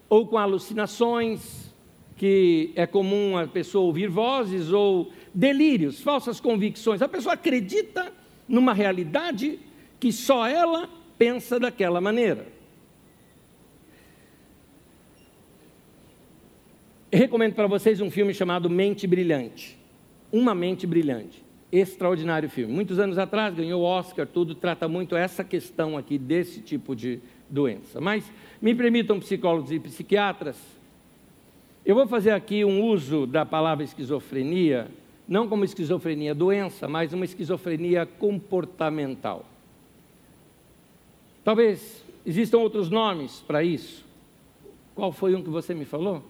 [0.10, 1.72] ou com alucinações,
[2.16, 7.02] que é comum a pessoa ouvir vozes, ou delírios, falsas convicções.
[7.02, 8.14] A pessoa acredita
[8.48, 9.60] numa realidade
[10.00, 12.48] que só ela pensa daquela maneira.
[17.12, 19.78] Eu recomendo para vocês um filme chamado Mente Brilhante.
[20.32, 21.44] Uma Mente Brilhante.
[21.72, 22.74] Extraordinário filme.
[22.74, 27.20] Muitos anos atrás ganhou Oscar, tudo trata muito essa questão aqui desse tipo de
[27.50, 28.00] doença.
[28.00, 30.58] Mas me permitam, psicólogos e psiquiatras,
[31.86, 34.88] eu vou fazer aqui um uso da palavra esquizofrenia
[35.28, 39.46] não como esquizofrenia doença, mas uma esquizofrenia comportamental.
[41.44, 44.06] Talvez existam outros nomes para isso.
[44.94, 46.24] Qual foi um que você me falou?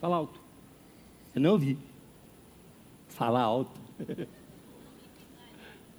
[0.00, 0.40] Fala alto.
[1.34, 1.78] Eu não ouvi.
[3.08, 3.78] Fala alto.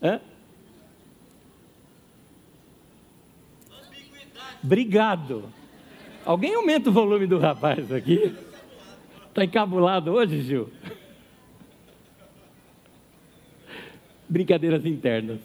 [0.02, 0.20] Hã?
[4.64, 5.46] Obrigado.
[6.26, 8.36] Alguém aumenta o volume do rapaz aqui?
[9.30, 10.70] Está encabulado hoje, Gil?
[14.32, 15.42] Brincadeiras internas.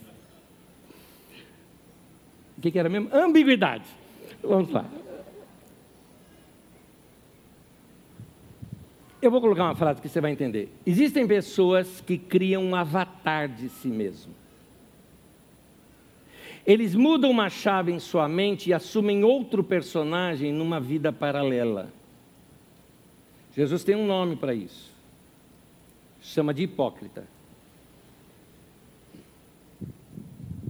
[2.56, 3.10] O que, que era mesmo?
[3.12, 3.84] Ambiguidade.
[4.40, 4.86] Vamos lá.
[9.20, 10.72] Eu vou colocar uma frase que você vai entender.
[10.86, 14.32] Existem pessoas que criam um avatar de si mesmo.
[16.64, 21.92] Eles mudam uma chave em sua mente e assumem outro personagem numa vida paralela.
[23.56, 24.92] Jesus tem um nome para isso.
[26.20, 27.35] Chama de hipócrita.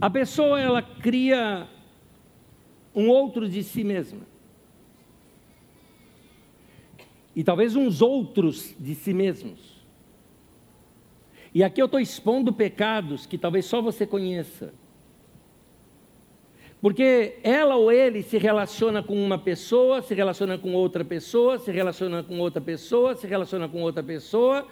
[0.01, 1.69] A pessoa ela cria
[2.95, 4.23] um outro de si mesma.
[7.35, 9.77] E talvez uns outros de si mesmos.
[11.55, 14.75] E aqui eu estou expondo pecados que talvez só você conheça.
[16.81, 21.73] Porque ela ou ele se relaciona com uma pessoa, se relaciona com outra pessoa, se
[21.73, 24.67] relaciona com outra pessoa, se relaciona com outra pessoa,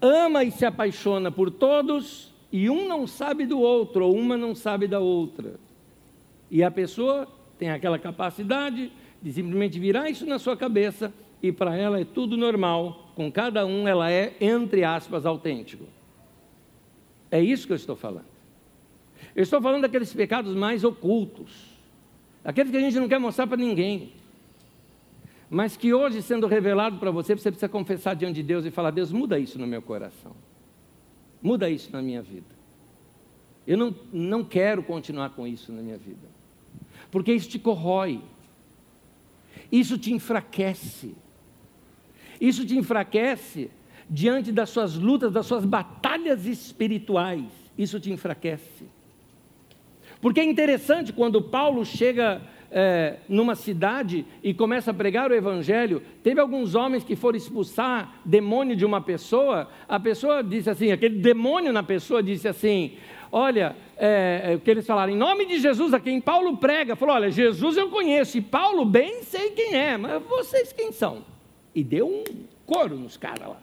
[0.00, 4.54] ama e se apaixona por todos, e um não sabe do outro, ou uma não
[4.54, 5.54] sabe da outra.
[6.50, 8.90] E a pessoa tem aquela capacidade
[9.20, 13.66] de simplesmente virar isso na sua cabeça e para ela é tudo normal, com cada
[13.66, 15.84] um ela é, entre aspas, autêntico.
[17.30, 18.26] É isso que eu estou falando.
[19.36, 21.52] Eu estou falando daqueles pecados mais ocultos,
[22.44, 24.12] aqueles que a gente não quer mostrar para ninguém,
[25.50, 28.90] mas que hoje, sendo revelado para você, você precisa confessar diante de Deus e falar:
[28.90, 30.32] Deus, muda isso no meu coração.
[31.42, 32.58] Muda isso na minha vida.
[33.66, 36.26] Eu não, não quero continuar com isso na minha vida.
[37.10, 38.20] Porque isso te corrói.
[39.70, 41.14] Isso te enfraquece.
[42.40, 43.70] Isso te enfraquece
[44.08, 47.44] diante das suas lutas, das suas batalhas espirituais.
[47.76, 48.84] Isso te enfraquece.
[50.20, 56.02] Porque é interessante quando Paulo chega é, numa cidade e começa a pregar o evangelho,
[56.22, 61.18] teve alguns homens que foram expulsar demônio de uma pessoa, a pessoa disse assim, aquele
[61.18, 62.92] demônio na pessoa disse assim,
[63.32, 66.96] olha, é, é, o que eles falaram, em nome de Jesus, a quem Paulo prega,
[66.96, 71.24] falou, olha, Jesus eu conheço, e Paulo bem sei quem é, mas vocês quem são?
[71.74, 72.24] E deu um
[72.66, 73.62] coro nos caras lá.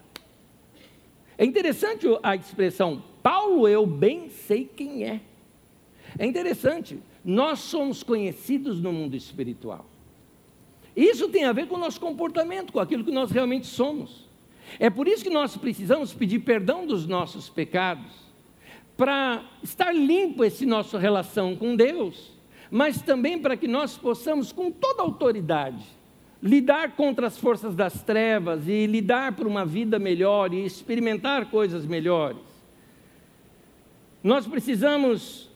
[1.37, 5.19] É interessante a expressão, Paulo eu bem sei quem é.
[6.17, 9.83] É interessante, nós somos conhecidos no mundo espiritual.
[10.95, 14.29] Isso tem a ver com o nosso comportamento, com aquilo que nós realmente somos.
[14.79, 18.11] É por isso que nós precisamos pedir perdão dos nossos pecados,
[18.95, 22.31] para estar limpo esse nossa relação com Deus,
[22.69, 25.83] mas também para que nós possamos, com toda autoridade,
[26.41, 31.85] lidar contra as forças das trevas e lidar por uma vida melhor e experimentar coisas
[31.85, 32.37] melhores.
[34.23, 35.49] Nós precisamos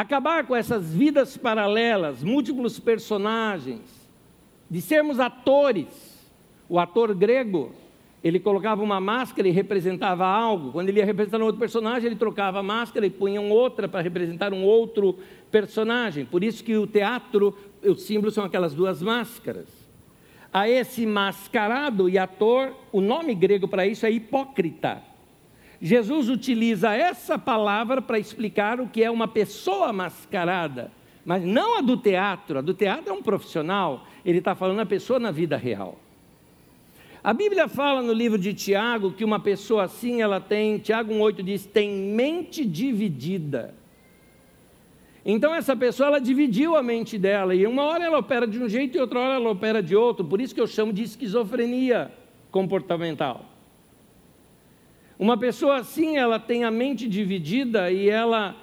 [0.00, 3.82] acabar com essas vidas paralelas, múltiplos personagens,
[4.68, 6.18] de sermos atores.
[6.68, 7.72] O ator grego,
[8.22, 10.72] ele colocava uma máscara e representava algo.
[10.72, 14.00] Quando ele ia representar um outro personagem, ele trocava a máscara e punha outra para
[14.00, 15.18] representar um outro
[15.50, 16.24] personagem.
[16.24, 19.68] Por isso que o teatro, os símbolos são aquelas duas máscaras.
[20.52, 25.09] A esse mascarado e ator, o nome grego para isso é hipócrita.
[25.80, 30.92] Jesus utiliza essa palavra para explicar o que é uma pessoa mascarada,
[31.24, 32.58] mas não a do teatro.
[32.58, 35.98] A do teatro é um profissional, ele está falando a pessoa na vida real.
[37.24, 41.42] A Bíblia fala no livro de Tiago que uma pessoa assim, ela tem, Tiago 1,8
[41.42, 43.74] diz, tem mente dividida.
[45.24, 48.68] Então essa pessoa, ela dividiu a mente dela, e uma hora ela opera de um
[48.68, 52.10] jeito e outra hora ela opera de outro, por isso que eu chamo de esquizofrenia
[52.50, 53.49] comportamental.
[55.20, 58.56] Uma pessoa assim, ela tem a mente dividida e ela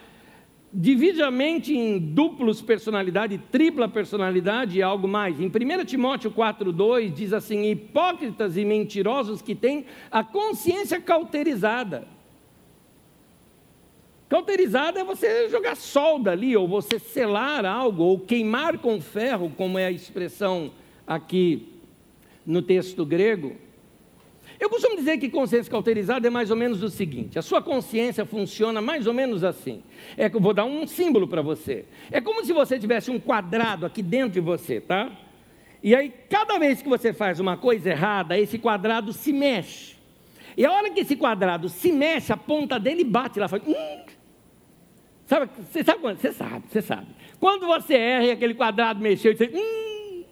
[0.74, 5.40] divide a mente em duplos personalidade, tripla personalidade e algo mais.
[5.40, 12.08] Em 1 Timóteo 4,2 diz assim: hipócritas e mentirosos que têm a consciência cauterizada.
[14.28, 19.78] Cauterizada é você jogar solda ali, ou você selar algo, ou queimar com ferro, como
[19.78, 20.72] é a expressão
[21.06, 21.72] aqui
[22.44, 23.67] no texto grego.
[24.60, 28.26] Eu costumo dizer que consciência cauterizada é mais ou menos o seguinte: a sua consciência
[28.26, 29.84] funciona mais ou menos assim.
[30.16, 31.86] É que vou dar um símbolo para você.
[32.12, 35.12] É como se você tivesse um quadrado aqui dentro de você, tá?
[35.84, 39.96] E aí, cada vez que você faz uma coisa errada, esse quadrado se mexe.
[40.56, 43.62] E a hora que esse quadrado se mexe, a ponta dele bate lá, faz.
[43.66, 44.06] Hum.
[45.28, 46.18] Sabe, você sabe quando?
[46.18, 47.08] Você sabe, você sabe.
[47.40, 50.24] Quando você erra e aquele quadrado mexeu, você, hum,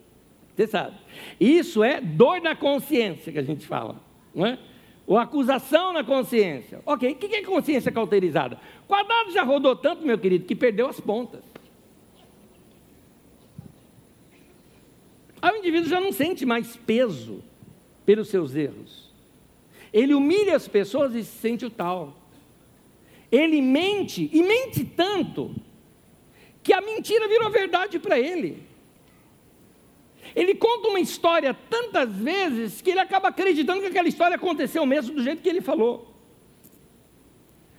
[0.55, 0.95] você sabe.
[1.39, 4.04] Isso é dor na consciência que a gente fala
[4.35, 4.59] não é?
[5.07, 6.81] Ou acusação na consciência.
[6.85, 8.59] Ok, o que é consciência cauterizada?
[8.87, 11.43] Quadrado já rodou tanto, meu querido, que perdeu as pontas.
[15.41, 17.43] Aí o indivíduo já não sente mais peso
[18.05, 19.13] pelos seus erros.
[19.93, 22.17] Ele humilha as pessoas e se sente o tal.
[23.31, 25.55] Ele mente, e mente tanto,
[26.63, 28.64] que a mentira virou verdade para ele.
[30.33, 35.15] Ele conta uma história tantas vezes que ele acaba acreditando que aquela história aconteceu mesmo
[35.15, 36.13] do jeito que ele falou.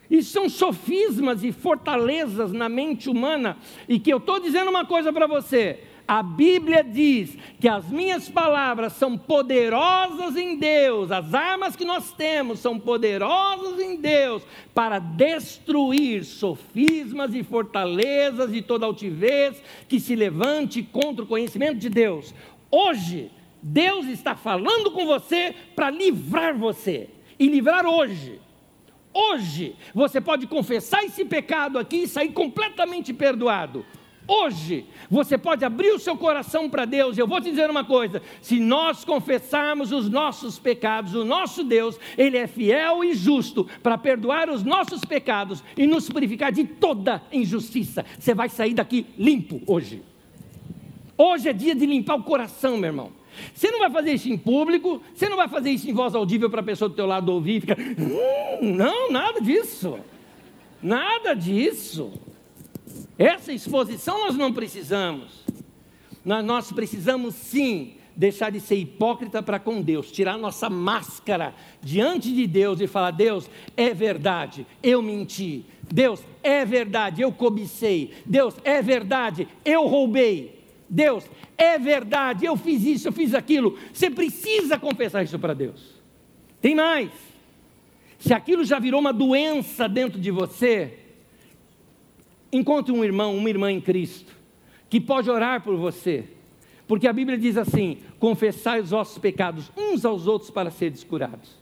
[0.09, 3.57] E são sofismas e fortalezas na mente humana,
[3.89, 8.29] e que eu estou dizendo uma coisa para você: a Bíblia diz que as minhas
[8.29, 14.41] palavras são poderosas em Deus, as armas que nós temos são poderosas em Deus
[14.73, 21.89] para destruir sofismas e fortalezas e toda altivez que se levante contra o conhecimento de
[21.89, 22.33] Deus.
[22.71, 23.29] Hoje,
[23.61, 28.39] Deus está falando com você para livrar você e livrar hoje.
[29.13, 33.85] Hoje, você pode confessar esse pecado aqui e sair completamente perdoado.
[34.27, 37.17] Hoje, você pode abrir o seu coração para Deus.
[37.17, 41.97] Eu vou te dizer uma coisa: se nós confessarmos os nossos pecados, o nosso Deus,
[42.17, 47.23] Ele é fiel e justo para perdoar os nossos pecados e nos purificar de toda
[47.31, 48.05] injustiça.
[48.19, 50.01] Você vai sair daqui limpo hoje.
[51.17, 53.11] Hoje é dia de limpar o coração, meu irmão.
[53.53, 56.49] Você não vai fazer isso em público, você não vai fazer isso em voz audível
[56.49, 57.77] para a pessoa do teu lado ouvir e ficar.
[57.79, 59.97] Hum, não, nada disso.
[60.81, 62.11] Nada disso.
[63.17, 65.45] Essa exposição nós não precisamos.
[66.23, 72.45] Nós, precisamos sim deixar de ser hipócrita para com Deus, tirar nossa máscara diante de
[72.45, 75.65] Deus e falar: Deus, é verdade, eu menti.
[75.89, 78.13] Deus, é verdade, eu cobicei.
[78.25, 80.57] Deus, é verdade, eu roubei.
[80.89, 81.25] Deus,
[81.57, 83.77] é verdade, eu fiz isso, eu fiz aquilo.
[83.93, 85.95] Você precisa confessar isso para Deus.
[86.61, 87.11] Tem mais.
[88.19, 91.06] Se aquilo já virou uma doença dentro de você,
[92.51, 94.35] Encontre um irmão, uma irmã em Cristo.
[94.89, 96.23] que pode orar por você.
[96.87, 101.57] Porque a Bíblia diz assim: confessai os vossos pecados uns aos outros para seres curados.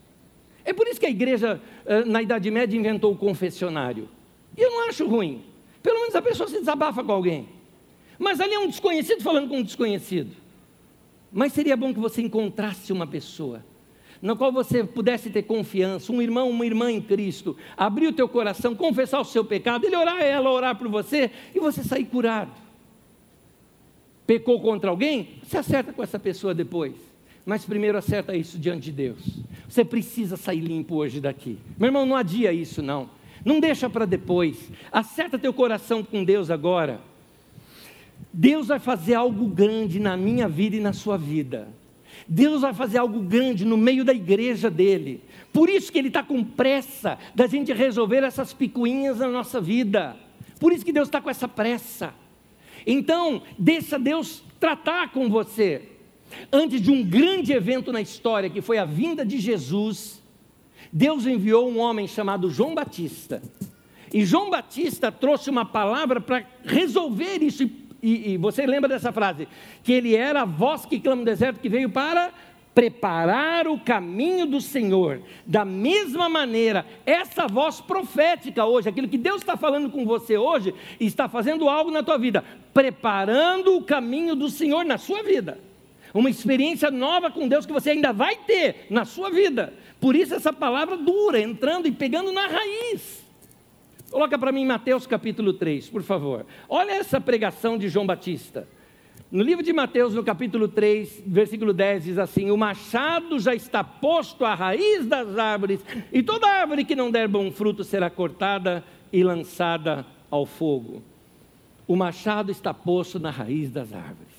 [0.64, 4.10] É por isso que a igreja, eh, na Idade Média, inventou o confessionário.
[4.58, 5.44] E eu não acho ruim.
[5.82, 7.48] Pelo menos a pessoa se desabafa com alguém.
[8.18, 10.36] Mas ali é um desconhecido falando com um desconhecido.
[11.32, 13.64] Mas seria bom que você encontrasse uma pessoa
[14.22, 18.28] na qual você pudesse ter confiança, um irmão, uma irmã em Cristo, abrir o teu
[18.28, 22.51] coração, confessar o seu pecado, ele orar, ela orar por você e você sair curado.
[24.26, 25.30] Pecou contra alguém?
[25.43, 26.93] Você acerta com essa pessoa depois.
[27.45, 29.20] Mas primeiro acerta isso diante de Deus.
[29.70, 31.59] Você precisa sair limpo hoje daqui.
[31.78, 33.09] Meu irmão, não adia isso não.
[33.43, 34.72] Não deixa para depois.
[34.91, 36.99] Acerta teu coração com Deus agora.
[38.34, 41.68] Deus vai fazer algo grande na minha vida e na sua vida.
[42.28, 45.24] Deus vai fazer algo grande no meio da igreja dele.
[45.53, 50.16] Por isso que ele está com pressa da gente resolver essas picuinhas na nossa vida.
[50.59, 52.13] Por isso que Deus está com essa pressa.
[52.86, 55.89] Então, deixa Deus tratar com você.
[56.51, 60.22] Antes de um grande evento na história, que foi a vinda de Jesus,
[60.91, 63.41] Deus enviou um homem chamado João Batista.
[64.13, 67.63] E João Batista trouxe uma palavra para resolver isso.
[67.63, 69.47] E, e, você lembra dessa frase?
[69.84, 72.32] Que ele era a voz que clama no deserto, que veio para
[72.76, 75.22] preparar o caminho do Senhor.
[75.45, 80.76] Da mesma maneira, essa voz profética hoje, aquilo que Deus está falando com você hoje,
[80.99, 82.43] está fazendo algo na tua vida,
[82.74, 85.58] preparando o caminho do Senhor na sua vida.
[86.14, 89.74] Uma experiência nova com Deus que você ainda vai ter na sua vida.
[89.99, 93.25] Por isso essa palavra dura, entrando e pegando na raiz.
[94.16, 96.45] Coloca para mim Mateus capítulo 3, por favor.
[96.70, 98.66] Olha essa pregação de João Batista.
[99.30, 103.84] No livro de Mateus, no capítulo 3, versículo 10, diz assim: O machado já está
[103.84, 105.82] posto à raiz das árvores,
[106.13, 111.03] e toda árvore que não der bom fruto será cortada e lançada ao fogo.
[111.86, 114.34] O machado está posto na raiz das árvores.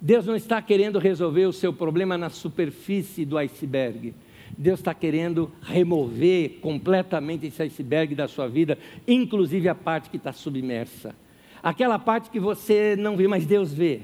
[0.00, 4.12] Deus não está querendo resolver o seu problema na superfície do iceberg.
[4.56, 10.32] Deus está querendo remover completamente esse iceberg da sua vida, inclusive a parte que está
[10.32, 11.14] submersa.
[11.62, 14.00] Aquela parte que você não vê, mas Deus vê.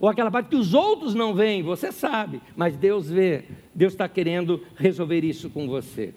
[0.00, 3.44] Ou aquela parte que os outros não veem, você sabe, mas Deus vê.
[3.74, 6.14] Deus está querendo resolver isso com você.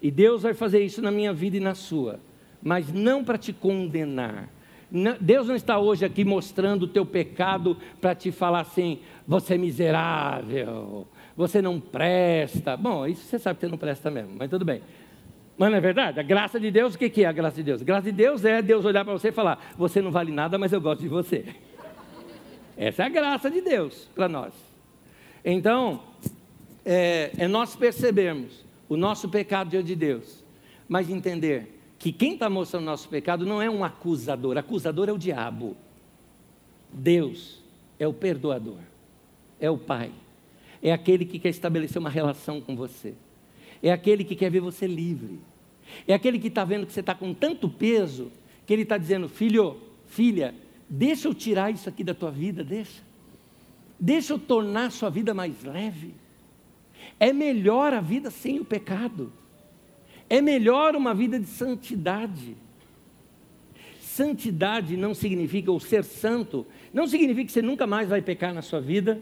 [0.00, 2.20] E Deus vai fazer isso na minha vida e na sua,
[2.62, 4.48] mas não para te condenar.
[5.20, 9.58] Deus não está hoje aqui mostrando o teu pecado para te falar assim: você é
[9.58, 11.06] miserável,
[11.36, 12.76] você não presta.
[12.76, 14.80] Bom, isso você sabe que você não presta mesmo, mas tudo bem.
[15.58, 16.20] Mas não é verdade?
[16.20, 17.82] A graça de Deus, o que é a graça de Deus?
[17.82, 20.56] A graça de Deus é Deus olhar para você e falar: Você não vale nada,
[20.56, 21.44] mas eu gosto de você.
[22.76, 24.52] Essa é a graça de Deus para nós.
[25.44, 26.02] Então,
[26.84, 30.44] é, é nós percebermos o nosso pecado diante de Deus,
[30.88, 35.12] mas entender que quem está mostrando o nosso pecado não é um acusador, acusador é
[35.12, 35.76] o diabo.
[36.92, 37.62] Deus
[37.98, 38.78] é o perdoador,
[39.60, 40.12] é o Pai.
[40.82, 43.14] É aquele que quer estabelecer uma relação com você,
[43.82, 45.40] é aquele que quer ver você livre,
[46.06, 48.30] é aquele que está vendo que você está com tanto peso,
[48.66, 50.54] que ele está dizendo: filho, filha,
[50.88, 53.02] deixa eu tirar isso aqui da tua vida, deixa,
[53.98, 56.14] deixa eu tornar a sua vida mais leve.
[57.18, 59.32] É melhor a vida sem o pecado,
[60.28, 62.56] é melhor uma vida de santidade.
[64.00, 68.62] Santidade não significa, ou ser santo, não significa que você nunca mais vai pecar na
[68.62, 69.20] sua vida,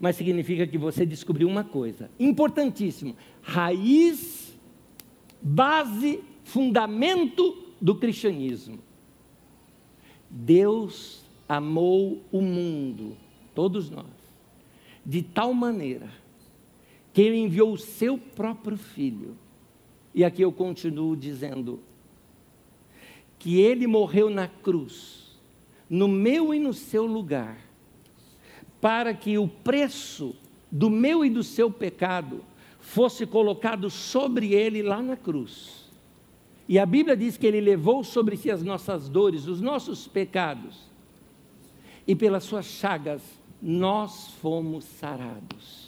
[0.00, 4.56] mas significa que você descobriu uma coisa importantíssimo: raiz,
[5.40, 8.78] base, fundamento do cristianismo.
[10.30, 13.16] Deus amou o mundo,
[13.54, 14.06] todos nós,
[15.04, 16.08] de tal maneira
[17.12, 19.36] que ele enviou o seu próprio filho.
[20.14, 21.80] E aqui eu continuo dizendo
[23.38, 25.38] que ele morreu na cruz,
[25.90, 27.64] no meu e no seu lugar
[28.84, 30.36] para que o preço
[30.70, 32.44] do meu e do seu pecado
[32.78, 35.90] fosse colocado sobre ele lá na cruz.
[36.68, 40.76] E a Bíblia diz que ele levou sobre si as nossas dores, os nossos pecados,
[42.06, 43.22] e pelas suas chagas
[43.62, 45.83] nós fomos sarados.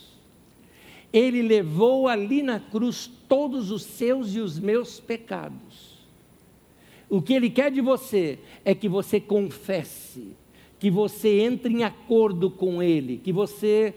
[1.11, 5.97] Ele levou ali na cruz todos os seus e os meus pecados.
[7.09, 10.35] O que ele quer de você é que você confesse
[10.79, 13.93] que você entre em acordo com Ele, que você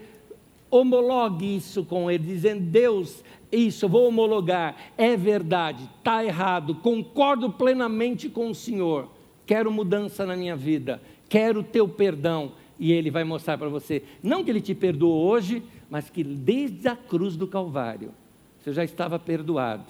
[0.69, 8.29] homologue isso com Ele, dizendo: Deus, isso, vou homologar, é verdade, está errado, concordo plenamente
[8.29, 9.09] com o Senhor,
[9.45, 12.53] quero mudança na minha vida, quero o teu perdão.
[12.79, 16.87] E Ele vai mostrar para você, não que Ele te perdoou hoje, mas que desde
[16.87, 18.13] a cruz do Calvário,
[18.57, 19.83] você já estava perdoado.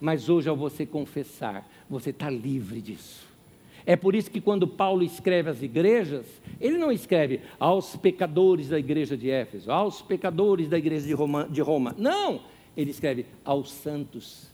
[0.00, 3.24] Mas hoje, ao você confessar, você está livre disso
[3.86, 6.26] É por isso que quando Paulo escreve às igrejas,
[6.60, 11.48] ele não escreve aos pecadores da igreja de Éfeso, aos pecadores da igreja de Roma.
[11.48, 11.94] De Roma.
[11.96, 12.42] Não,
[12.76, 14.50] ele escreve aos santos.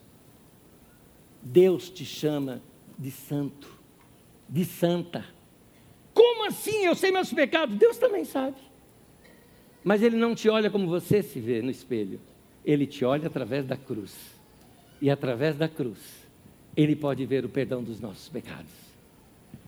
[1.42, 2.60] Deus te chama
[2.98, 3.72] de santo,
[4.46, 5.24] de santa.
[6.12, 6.84] Como assim?
[6.84, 7.74] Eu sei meus pecados.
[7.78, 8.69] Deus também sabe.
[9.82, 12.20] Mas Ele não te olha como você se vê no espelho.
[12.64, 14.14] Ele te olha através da cruz.
[15.00, 15.98] E através da cruz,
[16.76, 18.72] Ele pode ver o perdão dos nossos pecados.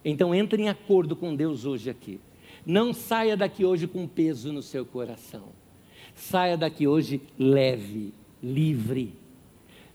[0.05, 2.21] Então entre em acordo com Deus hoje aqui.
[2.65, 5.45] Não saia daqui hoje com peso no seu coração.
[6.15, 9.15] Saia daqui hoje leve, livre.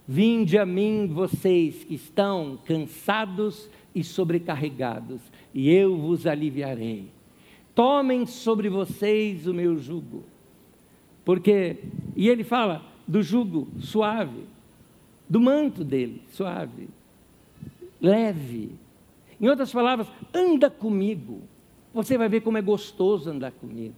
[0.06, 5.20] Vinde a mim, vocês que estão cansados e sobrecarregados,
[5.54, 7.10] e eu vos aliviarei.
[7.78, 10.24] Tomem sobre vocês o meu jugo.
[11.24, 11.76] Porque,
[12.16, 14.46] e ele fala do jugo suave,
[15.28, 16.88] do manto dele, suave,
[18.00, 18.72] leve.
[19.40, 21.40] Em outras palavras, anda comigo.
[21.94, 23.94] Você vai ver como é gostoso andar comigo.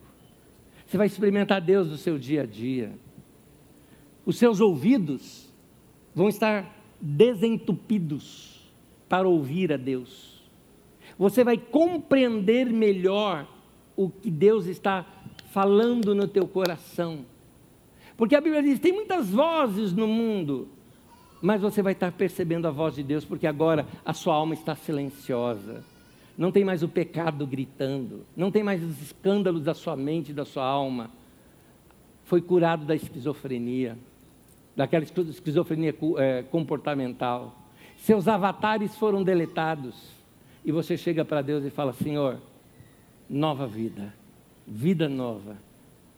[0.86, 2.92] Você vai experimentar Deus no seu dia a dia.
[4.26, 5.50] Os seus ouvidos
[6.14, 6.70] vão estar
[7.00, 8.60] desentupidos
[9.08, 10.44] para ouvir a Deus.
[11.18, 13.48] Você vai compreender melhor
[13.96, 15.04] o que Deus está
[15.50, 17.24] falando no teu coração.
[18.16, 20.68] Porque a Bíblia diz: tem muitas vozes no mundo,
[21.40, 24.74] mas você vai estar percebendo a voz de Deus, porque agora a sua alma está
[24.74, 25.82] silenciosa.
[26.36, 30.44] Não tem mais o pecado gritando, não tem mais os escândalos da sua mente da
[30.44, 31.10] sua alma.
[32.24, 33.98] Foi curado da esquizofrenia,
[34.76, 37.56] daquela esquizofrenia é, comportamental.
[37.98, 40.18] Seus avatares foram deletados.
[40.64, 42.38] E você chega para Deus e fala: Senhor,
[43.30, 44.12] nova vida,
[44.66, 45.56] vida nova,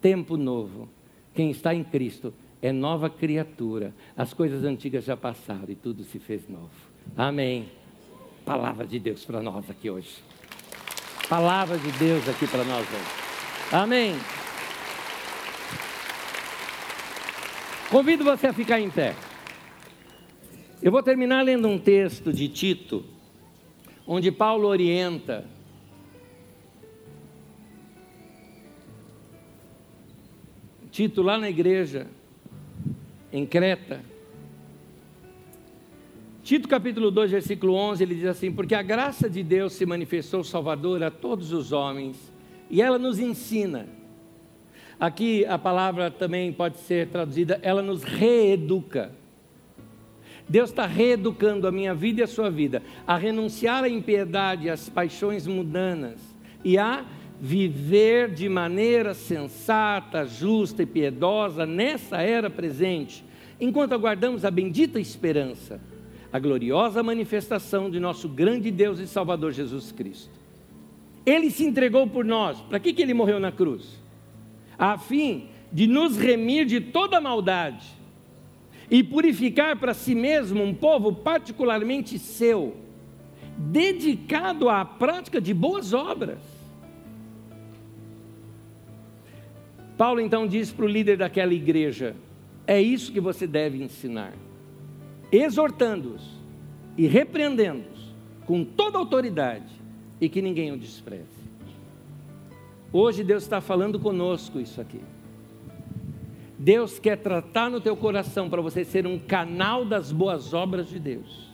[0.00, 0.88] tempo novo.
[1.34, 2.32] Quem está em Cristo
[2.62, 3.94] é nova criatura.
[4.16, 6.70] As coisas antigas já passaram e tudo se fez novo.
[7.14, 7.68] Amém.
[8.46, 10.16] Palavra de Deus para nós aqui hoje.
[11.28, 13.22] Palavra de Deus aqui para nós hoje.
[13.70, 14.14] Amém.
[17.90, 19.14] Convido você a ficar em pé.
[20.82, 23.04] Eu vou terminar lendo um texto de Tito,
[24.06, 25.46] onde Paulo orienta
[30.92, 32.06] Tito, lá na igreja,
[33.32, 34.02] em Creta.
[36.42, 40.44] Tito capítulo 2, versículo 11, ele diz assim: Porque a graça de Deus se manifestou
[40.44, 42.30] salvadora a todos os homens,
[42.68, 43.88] e ela nos ensina.
[45.00, 49.12] Aqui a palavra também pode ser traduzida, ela nos reeduca.
[50.46, 54.90] Deus está reeducando a minha vida e a sua vida a renunciar à impiedade, às
[54.90, 56.20] paixões mundanas
[56.62, 57.06] e a
[57.44, 63.24] viver de maneira sensata, justa e piedosa nessa era presente,
[63.60, 65.80] enquanto aguardamos a bendita esperança,
[66.32, 70.30] a gloriosa manifestação de nosso grande Deus e Salvador Jesus Cristo.
[71.26, 72.60] Ele se entregou por nós.
[72.60, 74.00] Para que, que ele morreu na cruz?
[74.78, 77.88] A fim de nos remir de toda maldade
[78.88, 82.76] e purificar para si mesmo um povo particularmente seu,
[83.58, 86.51] dedicado à prática de boas obras.
[90.02, 92.16] Paulo então diz para o líder daquela igreja:
[92.66, 94.32] é isso que você deve ensinar,
[95.30, 96.28] exortando-os
[96.98, 98.12] e repreendendo-os
[98.44, 99.72] com toda autoridade
[100.20, 101.22] e que ninguém o despreze.
[102.92, 105.00] Hoje Deus está falando conosco isso aqui.
[106.58, 110.98] Deus quer tratar no teu coração para você ser um canal das boas obras de
[110.98, 111.48] Deus.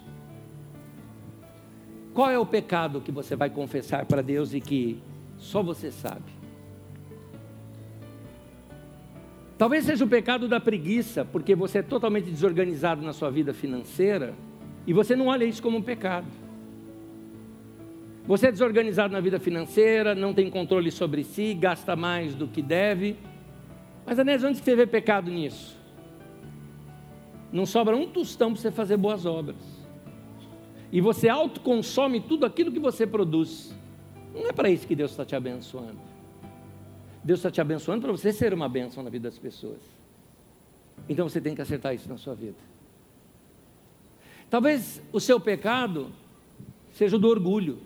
[2.14, 4.98] Qual é o pecado que você vai confessar para Deus e que
[5.36, 6.37] só você sabe?
[9.58, 14.32] Talvez seja o pecado da preguiça, porque você é totalmente desorganizado na sua vida financeira
[14.86, 16.28] e você não olha isso como um pecado.
[18.24, 22.62] Você é desorganizado na vida financeira, não tem controle sobre si, gasta mais do que
[22.62, 23.16] deve.
[24.06, 25.76] Mas, Anésio, onde você vê pecado nisso?
[27.52, 29.56] Não sobra um tostão para você fazer boas obras.
[30.92, 33.74] E você autoconsome tudo aquilo que você produz.
[34.32, 36.07] Não é para isso que Deus está te abençoando.
[37.22, 39.80] Deus está te abençoando para você ser uma bênção na vida das pessoas.
[41.08, 42.56] Então você tem que acertar isso na sua vida.
[44.50, 46.10] Talvez o seu pecado
[46.92, 47.78] seja o do orgulho.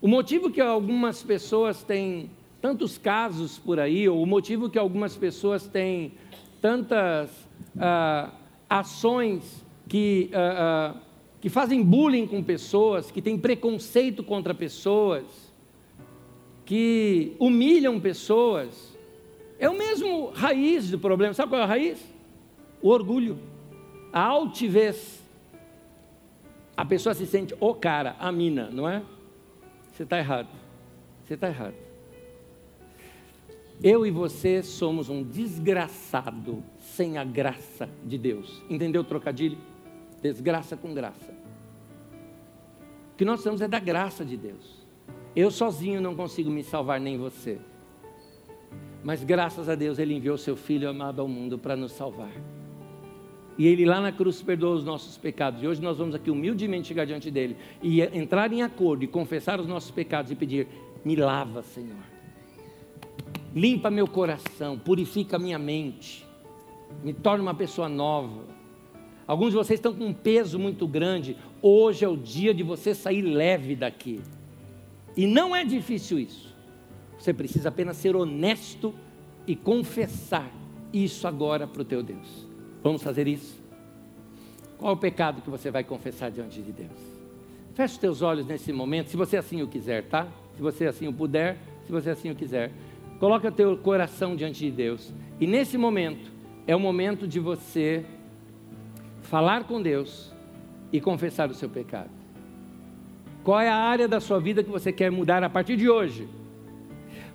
[0.00, 5.16] O motivo que algumas pessoas têm tantos casos por aí, ou o motivo que algumas
[5.16, 6.12] pessoas têm
[6.60, 7.30] tantas
[7.78, 8.30] ah,
[8.68, 11.00] ações que, ah, ah,
[11.40, 15.24] que fazem bullying com pessoas, que têm preconceito contra pessoas,
[16.64, 18.96] que humilham pessoas,
[19.58, 21.34] é o mesmo raiz do problema.
[21.34, 22.02] Sabe qual é a raiz?
[22.82, 23.38] O orgulho,
[24.12, 25.22] a altivez.
[26.76, 29.02] a pessoa se sente o cara, a mina, não é?
[29.92, 30.48] Você está errado.
[31.24, 31.74] Você está errado.
[33.82, 38.62] Eu e você somos um desgraçado sem a graça de Deus.
[38.68, 39.58] Entendeu o trocadilho?
[40.22, 41.32] Desgraça com graça.
[43.12, 44.83] O que nós somos é da graça de Deus.
[45.36, 47.58] Eu sozinho não consigo me salvar, nem você.
[49.02, 52.32] Mas graças a Deus Ele enviou Seu Filho amado ao mundo para nos salvar.
[53.58, 55.62] E Ele lá na cruz perdoou os nossos pecados.
[55.62, 59.60] E hoje nós vamos aqui humildemente chegar diante dEle e entrar em acordo e confessar
[59.60, 60.68] os nossos pecados e pedir:
[61.04, 62.14] Me lava, Senhor.
[63.54, 66.26] Limpa meu coração, purifica minha mente,
[67.04, 68.42] me torna uma pessoa nova.
[69.26, 71.36] Alguns de vocês estão com um peso muito grande.
[71.62, 74.20] Hoje é o dia de você sair leve daqui.
[75.16, 76.54] E não é difícil isso.
[77.18, 78.94] Você precisa apenas ser honesto
[79.46, 80.50] e confessar
[80.92, 82.46] isso agora para o teu Deus.
[82.82, 83.62] Vamos fazer isso?
[84.78, 87.14] Qual é o pecado que você vai confessar diante de Deus?
[87.74, 90.28] Feche os teus olhos nesse momento, se você assim o quiser, tá?
[90.54, 92.70] Se você assim o puder, se você assim o quiser.
[93.18, 95.12] Coloque o teu coração diante de Deus.
[95.40, 96.30] E nesse momento,
[96.66, 98.04] é o momento de você
[99.22, 100.32] falar com Deus
[100.92, 102.23] e confessar o seu pecado.
[103.44, 106.26] Qual é a área da sua vida que você quer mudar a partir de hoje?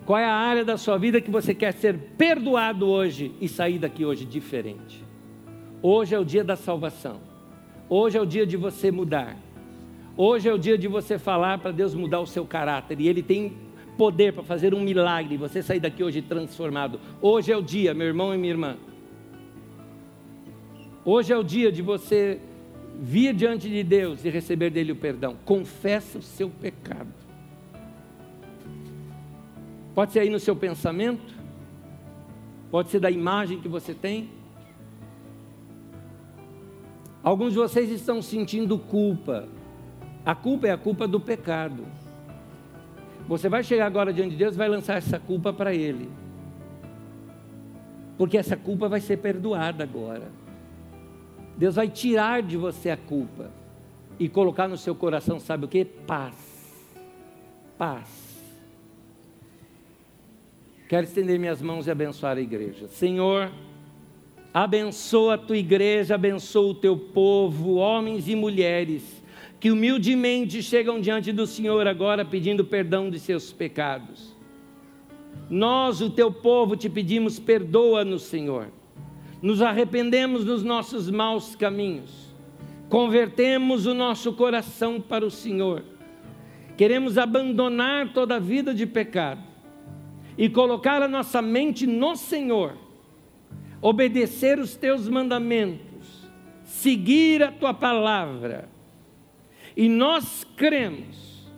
[0.04, 3.78] Qual é a área da sua vida que você quer ser perdoado hoje e sair
[3.78, 5.04] daqui hoje diferente?
[5.80, 7.20] Hoje é o dia da salvação.
[7.88, 9.36] Hoje é o dia de você mudar.
[10.16, 13.00] Hoje é o dia de você falar para Deus mudar o seu caráter.
[13.00, 13.52] E Ele tem
[13.96, 15.36] poder para fazer um milagre.
[15.36, 16.98] Você sair daqui hoje transformado.
[17.22, 18.76] Hoje é o dia, meu irmão e minha irmã.
[21.04, 22.40] Hoje é o dia de você
[23.02, 25.34] vir diante de Deus e receber dele o perdão.
[25.46, 27.08] Confessa o seu pecado.
[29.94, 31.34] Pode ser aí no seu pensamento,
[32.70, 34.28] pode ser da imagem que você tem.
[37.22, 39.48] Alguns de vocês estão sentindo culpa.
[40.24, 41.86] A culpa é a culpa do pecado.
[43.26, 46.10] Você vai chegar agora diante de Deus e vai lançar essa culpa para Ele.
[48.18, 50.39] Porque essa culpa vai ser perdoada agora.
[51.60, 53.50] Deus vai tirar de você a culpa
[54.18, 55.84] e colocar no seu coração, sabe o que?
[55.84, 56.34] Paz.
[57.76, 58.08] Paz.
[60.88, 62.88] Quero estender minhas mãos e abençoar a igreja.
[62.88, 63.52] Senhor,
[64.52, 69.22] Abençoa a tua igreja, abençoa o teu povo, homens e mulheres,
[69.60, 74.34] que humildemente chegam diante do Senhor agora pedindo perdão de seus pecados.
[75.48, 78.68] Nós, o teu povo, te pedimos, perdoa-nos, Senhor.
[79.42, 82.34] Nos arrependemos dos nossos maus caminhos,
[82.88, 85.82] convertemos o nosso coração para o Senhor.
[86.76, 89.42] Queremos abandonar toda a vida de pecado
[90.36, 92.76] e colocar a nossa mente no Senhor
[93.80, 96.28] obedecer os teus mandamentos,
[96.64, 98.68] seguir a tua palavra.
[99.76, 101.48] E nós cremos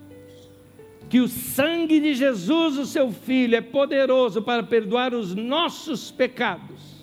[1.09, 7.02] que o sangue de Jesus, o seu Filho, é poderoso para perdoar os nossos pecados.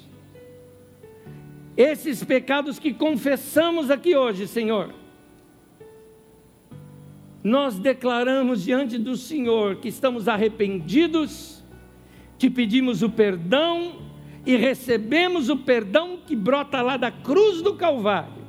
[1.80, 4.94] Esses pecados que confessamos aqui hoje, Senhor.
[7.42, 11.64] Nós declaramos diante do Senhor que estamos arrependidos,
[12.38, 13.94] te pedimos o perdão
[14.46, 18.44] e recebemos o perdão que brota lá da cruz do Calvário.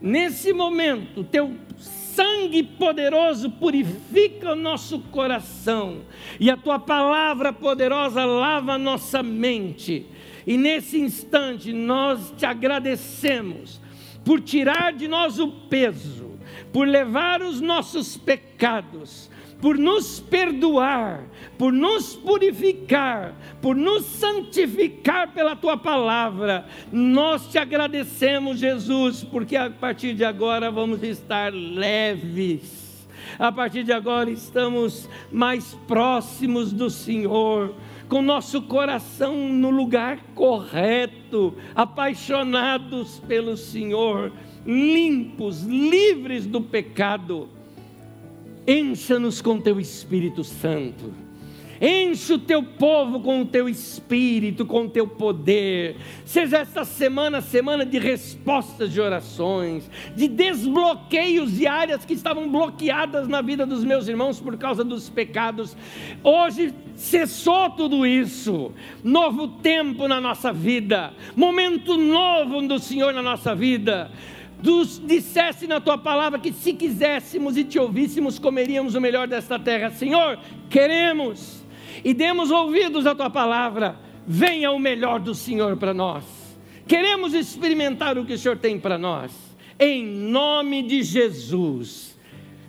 [0.00, 6.00] Nesse momento, teu sangue poderoso purifica o nosso coração,
[6.40, 10.06] e a tua palavra poderosa lava a nossa mente.
[10.46, 13.80] E nesse instante nós te agradecemos
[14.24, 16.32] por tirar de nós o peso,
[16.72, 19.30] por levar os nossos pecados,
[19.60, 21.24] por nos perdoar,
[21.56, 26.66] por nos purificar, por nos santificar pela tua palavra.
[26.92, 32.84] Nós te agradecemos, Jesus, porque a partir de agora vamos estar leves.
[33.38, 37.74] A partir de agora estamos mais próximos do Senhor
[38.08, 44.32] com nosso coração no lugar correto, apaixonados pelo Senhor,
[44.66, 47.48] limpos, livres do pecado.
[48.66, 51.12] Encha-nos com teu Espírito Santo.
[51.80, 55.96] Enche o teu povo com o teu espírito, com o teu poder.
[56.24, 63.28] Seja esta semana semana de respostas de orações, de desbloqueios de áreas que estavam bloqueadas
[63.28, 65.76] na vida dos meus irmãos por causa dos pecados.
[66.22, 68.72] Hoje cessou tudo isso.
[69.02, 74.10] Novo tempo na nossa vida, momento novo do Senhor na nossa vida
[74.64, 79.58] dos, dissesse na tua palavra que se quiséssemos e te ouvíssemos, comeríamos o melhor desta
[79.58, 79.90] terra.
[79.90, 80.38] Senhor,
[80.70, 81.63] queremos
[82.04, 83.98] e demos ouvidos à tua palavra.
[84.26, 86.24] Venha o melhor do Senhor para nós.
[86.86, 89.32] Queremos experimentar o que o Senhor tem para nós.
[89.78, 92.16] em nome de Jesus.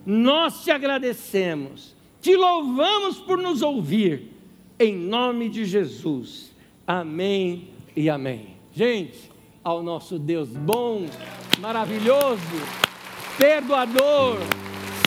[0.04, 4.32] Nós te agradecemos, te louvamos por nos ouvir,
[4.78, 6.52] em nome de Jesus.
[6.86, 8.56] Amém e amém.
[8.72, 9.30] Gente,
[9.64, 11.06] ao nosso Deus bom,
[11.60, 12.40] maravilhoso,
[13.38, 14.38] perdoador,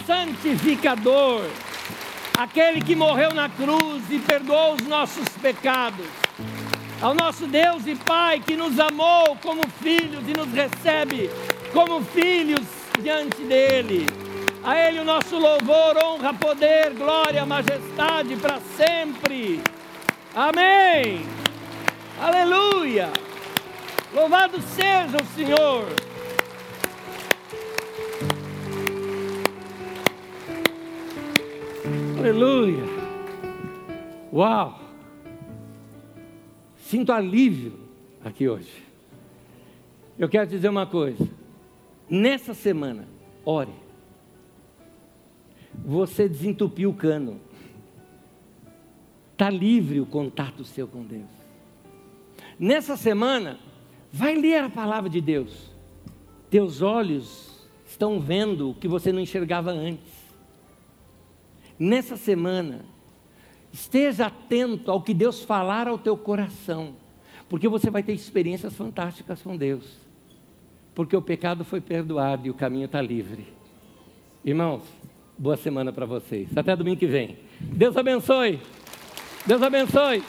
[0.06, 1.42] santificador,
[2.40, 6.06] aquele que morreu na cruz e perdoou os nossos pecados,
[7.02, 11.30] ao nosso Deus e Pai que nos amou como filhos e nos recebe
[11.74, 12.66] como filhos
[13.02, 14.06] diante dele.
[14.64, 19.62] A Ele o nosso louvor, honra, poder, glória, majestade para sempre.
[20.34, 21.26] Amém.
[22.22, 23.10] Aleluia.
[24.14, 26.09] Louvado seja o Senhor.
[32.20, 32.84] Aleluia.
[34.34, 34.78] Uau.
[36.76, 37.80] Sinto alívio
[38.22, 38.84] aqui hoje.
[40.18, 41.26] Eu quero dizer uma coisa.
[42.10, 43.08] Nessa semana,
[43.46, 43.72] ore.
[45.86, 47.40] Você desentupiu o cano.
[49.32, 51.24] Está livre o contato seu com Deus.
[52.60, 53.58] Nessa semana,
[54.12, 55.72] vai ler a palavra de Deus.
[56.50, 60.19] Teus olhos estão vendo o que você não enxergava antes.
[61.80, 62.82] Nessa semana,
[63.72, 66.94] esteja atento ao que Deus falar ao teu coração,
[67.48, 69.86] porque você vai ter experiências fantásticas com Deus.
[70.94, 73.48] Porque o pecado foi perdoado e o caminho está livre.
[74.44, 74.84] Irmãos,
[75.38, 76.50] boa semana para vocês.
[76.58, 77.38] Até domingo que vem.
[77.62, 78.60] Deus abençoe.
[79.46, 80.22] Deus abençoe.